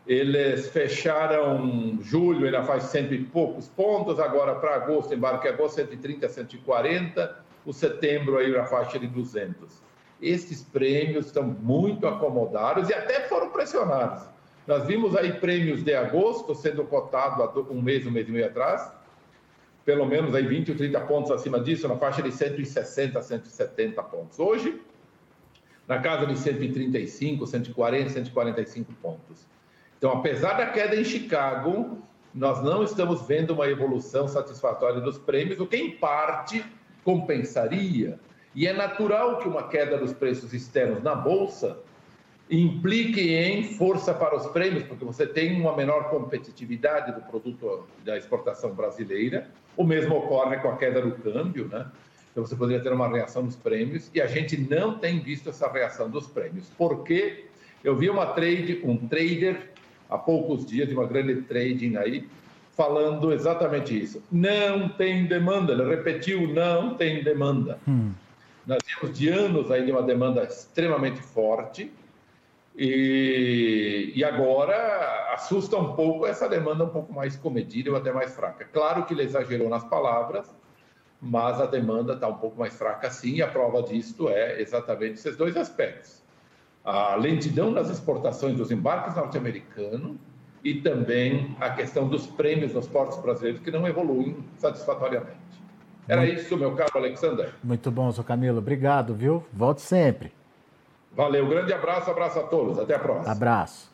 Eles 0.07 0.69
fecharam 0.69 1.99
julho, 2.03 2.45
ainda 2.45 2.63
faz 2.63 2.83
cento 2.83 3.15
e 3.15 3.25
poucos 3.25 3.69
pontos, 3.69 4.21
agora 4.21 4.55
para 4.55 4.75
agosto, 4.75 5.15
embarque 5.15 5.49
agosto, 5.49 5.77
130, 5.77 6.29
140. 6.29 7.43
o 7.65 7.73
setembro 7.73 8.37
aí 8.37 8.53
na 8.53 8.67
faixa 8.67 8.99
de 8.99 9.07
200. 9.07 9.89
Esses 10.21 10.63
prêmios 10.63 11.27
estão 11.27 11.45
muito 11.45 12.07
acomodados 12.07 12.89
e 12.89 12.95
até 12.95 13.29
foram 13.29 13.51
pressionados. 13.51 14.25
Nós 14.67 14.87
vimos 14.87 15.17
aí 15.17 15.33
prêmios 15.33 15.83
de 15.83 15.95
agosto 15.95 16.55
sendo 16.55 16.85
cotados 16.85 17.41
há 17.41 17.73
um 17.73 17.81
mês, 17.81 18.07
um 18.07 18.11
mês 18.11 18.29
e 18.29 18.31
meio 18.31 18.47
atrás, 18.47 18.93
pelo 19.85 20.07
menos 20.07 20.35
aí 20.35 20.47
20 20.47 20.73
ou 20.73 20.77
30 20.77 21.01
pontos 21.01 21.31
acima 21.31 21.59
disso, 21.59 21.89
na 21.89 21.97
faixa 21.97 22.23
de 22.23 22.31
160, 22.31 23.21
170 23.21 24.03
pontos. 24.05 24.39
Hoje, 24.39 24.81
na 25.89 25.99
casa 25.99 26.27
de 26.27 26.39
135, 26.39 27.47
140, 27.47 28.11
145 28.11 28.93
pontos. 29.03 29.47
Então, 29.99 30.13
apesar 30.13 30.53
da 30.55 30.67
queda 30.67 30.95
em 30.95 31.05
Chicago, 31.05 31.99
nós 32.33 32.63
não 32.63 32.85
estamos 32.85 33.27
vendo 33.27 33.53
uma 33.53 33.69
evolução 33.69 34.29
satisfatória 34.29 35.01
dos 35.01 35.19
prêmios, 35.19 35.59
o 35.59 35.67
que 35.67 35.77
em 35.77 35.91
parte 35.91 36.65
compensaria. 37.03 38.21
E 38.55 38.67
é 38.67 38.73
natural 38.73 39.39
que 39.39 39.49
uma 39.49 39.69
queda 39.69 39.97
dos 39.97 40.13
preços 40.13 40.53
externos 40.53 41.03
na 41.03 41.15
bolsa 41.15 41.79
implique 42.51 43.33
em 43.33 43.63
força 43.75 44.13
para 44.13 44.37
os 44.37 44.47
prêmios, 44.49 44.83
porque 44.83 45.05
você 45.05 45.25
tem 45.25 45.61
uma 45.61 45.77
menor 45.77 46.11
competitividade 46.11 47.13
do 47.13 47.21
produto 47.21 47.87
da 48.05 48.19
exportação 48.19 48.75
brasileira. 48.75 49.49
O 49.77 49.85
mesmo 49.85 50.17
ocorre 50.17 50.57
com 50.57 50.69
a 50.69 50.77
queda 50.77 51.01
do 51.01 51.13
câmbio, 51.13 51.69
né? 51.69 51.87
Então 52.33 52.45
você 52.45 52.57
poderia 52.57 52.83
ter 52.83 52.93
uma 52.93 53.09
reação 53.09 53.45
dos 53.45 53.57
prêmios 53.57 54.11
e 54.13 54.21
a 54.21 54.27
gente 54.27 54.57
não 54.57 54.99
tem 54.99 55.21
visto 55.21 55.49
essa 55.49 55.71
reação 55.71 56.11
dos 56.11 56.27
prêmios. 56.27 56.71
Porque 56.77 57.45
eu 57.85 57.97
vi 57.97 58.11
uma 58.11 58.27
trade, 58.27 58.81
um 58.85 58.97
trader 58.97 59.71
há 60.09 60.19
poucos 60.19 60.67
dias 60.67 60.89
de 60.89 60.95
uma 60.95 61.07
grande 61.07 61.37
trading 61.43 61.97
aí 61.97 62.29
falando 62.77 63.33
exatamente 63.33 64.01
isso. 64.01 64.23
Não 64.31 64.89
tem 64.89 65.27
demanda. 65.27 65.73
Ele 65.73 65.85
repetiu, 65.85 66.49
não 66.49 66.95
tem 66.95 67.23
demanda. 67.23 67.79
Hum. 67.87 68.13
Nós 68.67 68.79
temos 68.83 69.19
de 69.19 69.29
anos 69.29 69.69
de 69.69 69.91
uma 69.91 70.03
demanda 70.03 70.45
extremamente 70.45 71.21
forte 71.21 71.93
e, 72.77 74.13
e, 74.15 74.25
agora 74.25 75.33
assusta 75.35 75.77
um 75.77 75.95
pouco 75.95 76.27
essa 76.27 76.49
demanda 76.49 76.85
um 76.85 76.89
pouco 76.89 77.13
mais 77.13 77.37
comedida 77.37 77.91
ou 77.91 77.97
até 77.97 78.13
mais 78.13 78.35
fraca. 78.35 78.65
Claro 78.65 79.05
que 79.05 79.15
ele 79.15 79.25
exagerou 79.25 79.69
nas 79.69 79.85
palavras, 79.85 80.55
mas 81.21 81.61
a 81.61 81.67
demanda 81.67 82.15
está 82.15 82.29
um 82.29 82.37
pouco 82.37 82.59
mais 82.59 82.75
fraca 82.75 83.11
sim, 83.11 83.37
e 83.37 83.43
a 83.43 83.49
prova 83.49 83.83
disto 83.83 84.29
é 84.29 84.61
exatamente 84.61 85.15
esses 85.15 85.37
dois 85.37 85.57
aspectos. 85.57 86.23
A 86.85 87.15
lentidão 87.17 87.71
nas 87.71 87.91
exportações 87.91 88.57
dos 88.57 88.71
embarques 88.71 89.15
norte-americanos 89.15 90.17
e 90.63 90.81
também 90.81 91.57
a 91.61 91.71
questão 91.71 92.09
dos 92.09 92.27
prêmios 92.27 92.75
nos 92.75 92.87
portos 92.87 93.19
brasileiros 93.19 93.61
que 93.61 93.71
não 93.71 93.87
evoluem 93.87 94.37
satisfatoriamente. 94.57 95.40
Era 96.11 96.23
Muito... 96.23 96.41
isso, 96.41 96.57
meu 96.57 96.75
caro 96.75 96.91
Alexander. 96.97 97.55
Muito 97.63 97.89
bom, 97.89 98.11
seu 98.11 98.25
Camilo. 98.25 98.59
Obrigado, 98.59 99.15
viu? 99.15 99.45
Volte 99.53 99.81
sempre. 99.81 100.33
Valeu, 101.13 101.49
grande 101.49 101.73
abraço, 101.73 102.11
abraço 102.11 102.41
a 102.41 102.43
todos. 102.43 102.81
Até 102.81 102.97
a 102.97 102.99
próxima. 102.99 103.31
Abraço. 103.31 103.89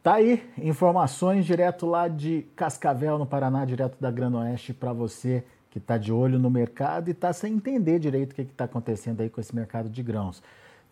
Tá 0.00 0.14
aí, 0.14 0.48
informações 0.56 1.44
direto 1.44 1.86
lá 1.86 2.06
de 2.06 2.46
Cascavel, 2.54 3.18
no 3.18 3.26
Paraná, 3.26 3.64
direto 3.64 3.96
da 4.00 4.12
Grana 4.12 4.38
Oeste, 4.38 4.72
para 4.72 4.92
você 4.92 5.42
que 5.70 5.78
está 5.78 5.98
de 5.98 6.12
olho 6.12 6.38
no 6.38 6.48
mercado 6.48 7.08
e 7.08 7.10
está 7.10 7.32
sem 7.32 7.54
entender 7.54 7.98
direito 7.98 8.30
o 8.30 8.34
que 8.36 8.42
está 8.42 8.66
acontecendo 8.66 9.22
aí 9.22 9.28
com 9.28 9.40
esse 9.40 9.52
mercado 9.56 9.88
de 9.88 10.04
grãos. 10.04 10.40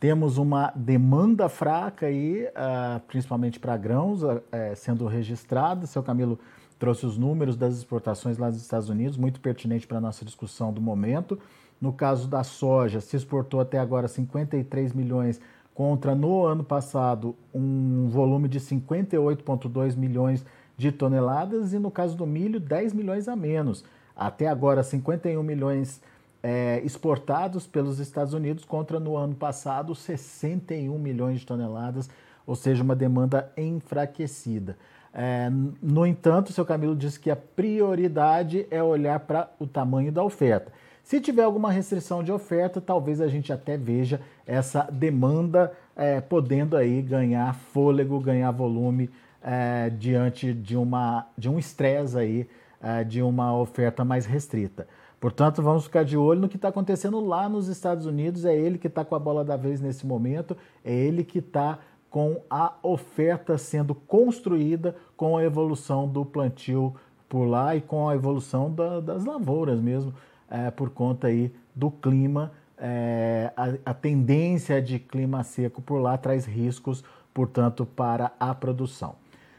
Temos 0.01 0.39
uma 0.39 0.73
demanda 0.75 1.49
fraca 1.49 2.07
aí, 2.07 2.47
uh, 2.47 2.99
principalmente 3.07 3.61
para 3.61 3.77
grãos, 3.77 4.25
uh, 4.25 4.43
sendo 4.75 5.07
registrada. 5.07 5.87
Seu 5.87 6.03
Camilo 6.03 6.37
trouxe 6.79 7.07
os 7.07 7.17
números 7.17 7.57
das 7.57 7.77
exportações 7.77 8.39
lá 8.39 8.51
dos 8.51 8.61
Estados 8.61 8.89
Unidos, 8.89 9.17
muito 9.17 9.41
pertinente 9.41 9.87
para 9.87 9.99
a 9.99 10.01
nossa 10.01 10.25
discussão 10.25 10.73
do 10.73 10.81
momento. 10.81 11.39
No 11.81 11.93
caso 11.93 12.29
da 12.29 12.43
soja, 12.43 13.01
se 13.01 13.17
exportou 13.17 13.61
até 13.61 13.79
agora 13.79 14.09
53 14.09 14.93
milhões 14.93 15.41
contra 15.75 16.15
no 16.15 16.45
ano 16.45 16.63
passado 16.63 17.35
um 17.53 18.09
volume 18.09 18.49
de 18.49 18.61
58,2 18.61 19.97
milhões 19.97 20.45
de 20.77 20.93
toneladas 20.93 21.73
e 21.73 21.79
no 21.79 21.91
caso 21.91 22.17
do 22.17 22.27
milho 22.27 22.61
10 22.61 22.93
milhões 22.93 23.29
a 23.29 23.37
menos. 23.37 23.85
Até 24.17 24.47
agora 24.47 24.83
51 24.83 25.43
milhões 25.43 26.01
é, 26.43 26.81
exportados 26.85 27.67
pelos 27.67 27.99
Estados 27.99 28.35
Unidos 28.35 28.65
contra 28.65 29.01
no 29.01 29.17
ano 29.17 29.35
passado 29.35 29.95
61 29.95 30.97
milhões 30.99 31.41
de 31.41 31.47
toneladas, 31.47 32.09
ou 32.47 32.55
seja, 32.55 32.83
uma 32.83 32.95
demanda 32.95 33.51
enfraquecida. 33.57 34.77
É, 35.17 35.49
no 35.81 36.05
entanto, 36.05 36.49
o 36.49 36.53
seu 36.53 36.67
Camilo 36.67 36.97
disse 36.97 37.21
que 37.21 37.31
a 37.31 37.37
prioridade 37.37 38.67
é 38.69 38.83
olhar 38.83 39.21
para 39.21 39.49
o 39.61 39.67
tamanho 39.67 40.11
da 40.11 40.25
oferta. 40.25 40.73
Se 41.05 41.21
tiver 41.21 41.45
alguma 41.45 41.71
restrição 41.71 42.25
de 42.25 42.33
oferta, 42.33 42.81
talvez 42.81 43.21
a 43.21 43.29
gente 43.29 43.53
até 43.53 43.77
veja 43.77 44.21
essa 44.45 44.89
demanda 44.91 45.73
é, 45.95 46.21
podendo 46.21 46.77
aí 46.77 47.01
ganhar 47.01 47.55
fôlego, 47.55 48.19
ganhar 48.19 48.51
volume 48.51 49.09
é, 49.43 49.91
diante 49.91 50.53
de, 50.53 50.77
uma, 50.77 51.27
de 51.37 51.49
um 51.49 51.59
estresse 51.59 52.19
aí, 52.19 52.49
é, 52.83 53.05
de 53.05 53.23
uma 53.23 53.57
oferta 53.57 54.05
mais 54.05 54.27
restrita. 54.27 54.89
Portanto, 55.21 55.63
vamos 55.63 55.85
ficar 55.85 56.05
de 56.05 56.17
olho 56.17 56.41
no 56.41 56.49
que 56.49 56.57
está 56.57 56.69
acontecendo 56.69 57.21
lá 57.21 57.49
nos 57.49 57.69
Estados 57.69 58.05
Unidos. 58.05 58.45
É 58.45 58.55
ele 58.55 58.79
que 58.79 58.89
está 58.89 59.05
com 59.05 59.15
a 59.15 59.19
bola 59.19 59.45
da 59.45 59.57
vez 59.57 59.81
nesse 59.81 60.07
momento, 60.07 60.57
é 60.85 60.93
ele 60.93 61.23
que 61.23 61.39
está 61.39 61.79
com 62.15 62.41
a 62.49 62.75
oferta 62.81 63.59
sendo 63.59 63.93
construída 63.93 64.95
com 65.17 65.37
a 65.37 65.43
evolução 65.43 66.07
do 66.07 66.25
plantio 66.25 66.95
por 67.29 67.45
lá 67.45 67.75
e 67.75 67.81
com 67.81 68.09
a 68.09 68.15
evolução 68.15 68.73
da, 68.73 69.01
das 69.01 69.25
lavouras 69.25 69.81
mesmo 69.81 70.15
é, 70.49 70.71
por 70.71 70.91
conta 70.91 71.27
aí 71.27 71.53
do 71.75 71.91
clima. 71.91 72.53
É, 72.79 73.53
a, 73.57 73.91
a 73.91 73.93
tendência 73.93 74.81
de 74.81 75.01
clima 75.01 75.43
seco 75.43 75.83
por 75.83 75.99
lá 75.99 76.17
traz 76.17 76.47
riscos, 76.47 77.03
portanto, 77.35 77.85
para 77.85 78.31
a 78.39 78.55
produção. 78.55 79.17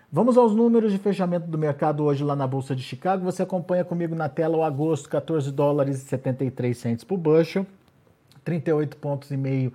Vamos 0.10 0.38
aos 0.38 0.56
números 0.56 0.94
de 0.94 0.98
fechamento 0.98 1.48
do 1.48 1.58
mercado 1.58 2.06
hoje 2.06 2.24
lá 2.24 2.38
na 2.38 2.48
Bolsa 2.48 2.74
de 2.74 2.84
Chicago. 2.84 3.26
Você 3.26 3.44
acompanha 3.44 3.84
comigo 3.84 4.16
na 4.16 4.30
tela 4.30 4.56
o 4.56 4.64
agosto, 4.64 5.10
14 5.10 5.52
dólares 5.52 5.98
e 5.98 6.06
73 6.06 6.78
centes 6.78 7.04
por 7.04 7.18
bushel, 7.18 7.66
38 8.46 8.96
pontos 8.96 9.30
e 9.30 9.36
meio 9.36 9.74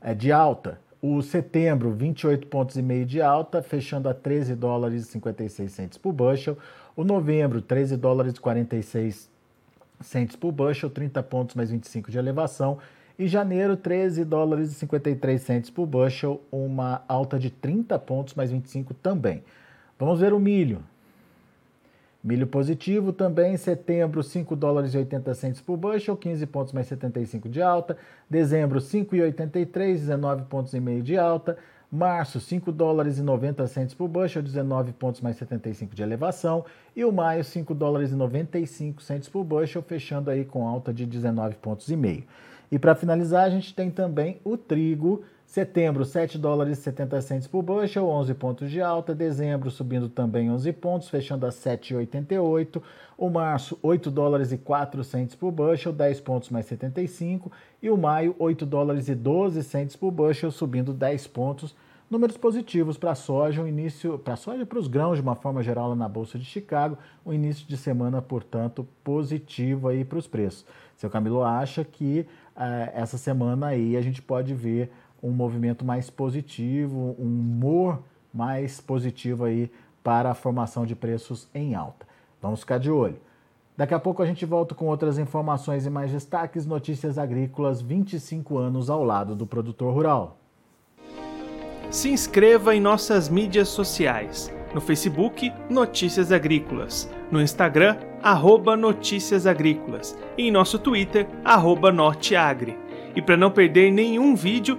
é, 0.00 0.14
de 0.14 0.32
alta. 0.32 0.80
O 1.04 1.20
setembro, 1.20 1.90
28 1.90 2.46
pontos 2.46 2.76
e 2.76 2.82
meio 2.82 3.04
de 3.04 3.20
alta, 3.20 3.60
fechando 3.60 4.08
a 4.08 4.14
13 4.14 4.54
dólares 4.54 5.02
e 5.02 5.06
56 5.06 5.72
centes 5.72 5.98
por 5.98 6.12
bushel. 6.12 6.56
O 6.94 7.02
novembro, 7.02 7.60
13 7.60 7.96
dólares 7.96 8.34
e 8.34 8.40
46 8.40 9.28
centes 10.00 10.36
por 10.36 10.52
bushel, 10.52 10.88
30 10.88 11.20
pontos 11.24 11.56
mais 11.56 11.72
25 11.72 12.08
de 12.08 12.18
elevação. 12.18 12.78
E 13.18 13.26
janeiro, 13.26 13.76
13 13.76 14.24
dólares 14.24 14.70
e 14.70 14.74
53 14.74 15.42
centes 15.42 15.70
por 15.70 15.86
bushel, 15.86 16.40
uma 16.52 17.02
alta 17.08 17.36
de 17.36 17.50
30 17.50 17.98
pontos 17.98 18.34
mais 18.34 18.52
25 18.52 18.94
também. 18.94 19.42
Vamos 19.98 20.20
ver 20.20 20.32
o 20.32 20.38
milho. 20.38 20.84
Milho 22.22 22.46
positivo 22.46 23.12
também, 23.12 23.56
setembro, 23.56 24.22
5 24.22 24.54
dólares 24.54 24.94
e 24.94 24.98
80 24.98 25.34
centes 25.34 25.60
por 25.60 25.76
bushel, 25.76 26.16
15 26.16 26.46
pontos 26.46 26.72
mais 26.72 26.86
75 26.86 27.48
de 27.48 27.60
alta. 27.60 27.96
Dezembro, 28.30 28.78
5,83, 28.78 29.94
19 29.94 30.44
pontos 30.44 30.72
e 30.72 30.78
meio 30.78 31.02
de 31.02 31.18
alta. 31.18 31.58
Março, 31.90 32.38
5 32.38 32.70
dólares 32.70 33.18
e 33.18 33.22
90 33.22 33.66
centes 33.66 33.92
por 33.92 34.06
bushel, 34.06 34.40
19 34.40 34.92
pontos 34.92 35.20
mais 35.20 35.36
75 35.36 35.96
de 35.96 36.02
elevação. 36.02 36.64
E 36.94 37.04
o 37.04 37.10
maio, 37.10 37.42
5 37.42 37.74
dólares 37.74 38.12
e 38.12 38.14
95 38.14 39.02
centes 39.02 39.28
por 39.28 39.42
bushel, 39.42 39.82
fechando 39.82 40.30
aí 40.30 40.44
com 40.44 40.66
alta 40.66 40.94
de 40.94 41.04
19 41.04 41.56
pontos 41.56 41.88
e 41.88 41.96
meio. 41.96 42.22
E 42.70 42.78
para 42.78 42.94
finalizar, 42.94 43.44
a 43.44 43.50
gente 43.50 43.74
tem 43.74 43.90
também 43.90 44.40
o 44.44 44.56
trigo. 44.56 45.24
Setembro, 45.52 46.02
7 46.06 46.38
dólares 46.38 46.78
e 46.78 46.80
70 46.80 47.20
centes 47.20 47.46
por 47.46 47.60
bushel, 47.60 48.08
11 48.08 48.32
pontos 48.32 48.70
de 48.70 48.80
alta. 48.80 49.14
Dezembro, 49.14 49.70
subindo 49.70 50.08
também 50.08 50.50
11 50.50 50.72
pontos, 50.72 51.10
fechando 51.10 51.44
a 51.44 51.50
7,88. 51.50 52.80
O 53.18 53.28
março, 53.28 53.78
8 53.82 54.10
dólares 54.10 54.50
e 54.50 54.56
4 54.56 55.04
centes 55.04 55.34
por 55.34 55.52
bushel, 55.52 55.92
10 55.92 56.20
pontos 56.22 56.48
mais 56.48 56.64
75. 56.64 57.52
E 57.82 57.90
o 57.90 57.98
maio, 57.98 58.34
8 58.38 58.64
dólares 58.64 59.10
e 59.10 59.14
12 59.14 59.62
centes 59.62 59.94
por 59.94 60.10
bushel, 60.10 60.50
subindo 60.50 60.94
10 60.94 61.26
pontos. 61.26 61.76
Números 62.10 62.38
positivos 62.38 62.96
para 62.96 63.10
a 63.10 63.14
soja, 63.14 63.62
o 63.62 63.68
início 63.68 64.18
para 64.18 64.32
a 64.32 64.36
soja 64.38 64.62
e 64.62 64.66
para 64.66 64.78
os 64.78 64.88
grãos 64.88 65.16
de 65.16 65.22
uma 65.22 65.34
forma 65.34 65.62
geral 65.62 65.90
lá 65.90 65.94
na 65.94 66.08
bolsa 66.08 66.38
de 66.38 66.46
Chicago, 66.46 66.96
o 67.26 67.32
início 67.32 67.68
de 67.68 67.76
semana, 67.76 68.22
portanto, 68.22 68.88
positivo 69.04 69.88
aí 69.88 70.02
para 70.02 70.18
os 70.18 70.26
preços. 70.26 70.64
Seu 70.96 71.10
Camilo 71.10 71.42
acha 71.42 71.84
que 71.84 72.26
uh, 72.56 72.90
essa 72.94 73.18
semana 73.18 73.66
aí 73.66 73.98
a 73.98 74.00
gente 74.00 74.22
pode 74.22 74.54
ver 74.54 74.90
um 75.22 75.30
movimento 75.30 75.84
mais 75.84 76.10
positivo, 76.10 77.14
um 77.18 77.24
humor 77.24 78.02
mais 78.32 78.80
positivo 78.80 79.44
aí 79.44 79.70
para 80.02 80.30
a 80.30 80.34
formação 80.34 80.84
de 80.84 80.96
preços 80.96 81.48
em 81.54 81.74
alta. 81.74 82.06
Vamos 82.40 82.60
ficar 82.60 82.78
de 82.78 82.90
olho. 82.90 83.18
Daqui 83.76 83.94
a 83.94 84.00
pouco 84.00 84.22
a 84.22 84.26
gente 84.26 84.44
volta 84.44 84.74
com 84.74 84.86
outras 84.86 85.18
informações 85.18 85.86
e 85.86 85.90
mais 85.90 86.10
destaques, 86.10 86.66
notícias 86.66 87.16
agrícolas 87.18 87.80
25 87.80 88.58
anos 88.58 88.90
ao 88.90 89.04
lado 89.04 89.34
do 89.34 89.46
produtor 89.46 89.94
rural. 89.94 90.38
Se 91.90 92.10
inscreva 92.10 92.74
em 92.74 92.80
nossas 92.80 93.28
mídias 93.28 93.68
sociais 93.68 94.52
no 94.74 94.80
Facebook 94.80 95.52
Notícias 95.68 96.32
Agrícolas, 96.32 97.10
no 97.30 97.40
Instagram 97.40 97.96
arroba 98.22 98.76
Notícias 98.76 99.46
Agrícolas 99.46 100.16
e 100.38 100.48
em 100.48 100.50
nosso 100.50 100.78
Twitter 100.78 101.28
arroba 101.44 101.92
Norteagri. 101.92 102.78
E 103.14 103.20
para 103.20 103.36
não 103.36 103.50
perder 103.50 103.90
nenhum 103.90 104.34
vídeo, 104.34 104.78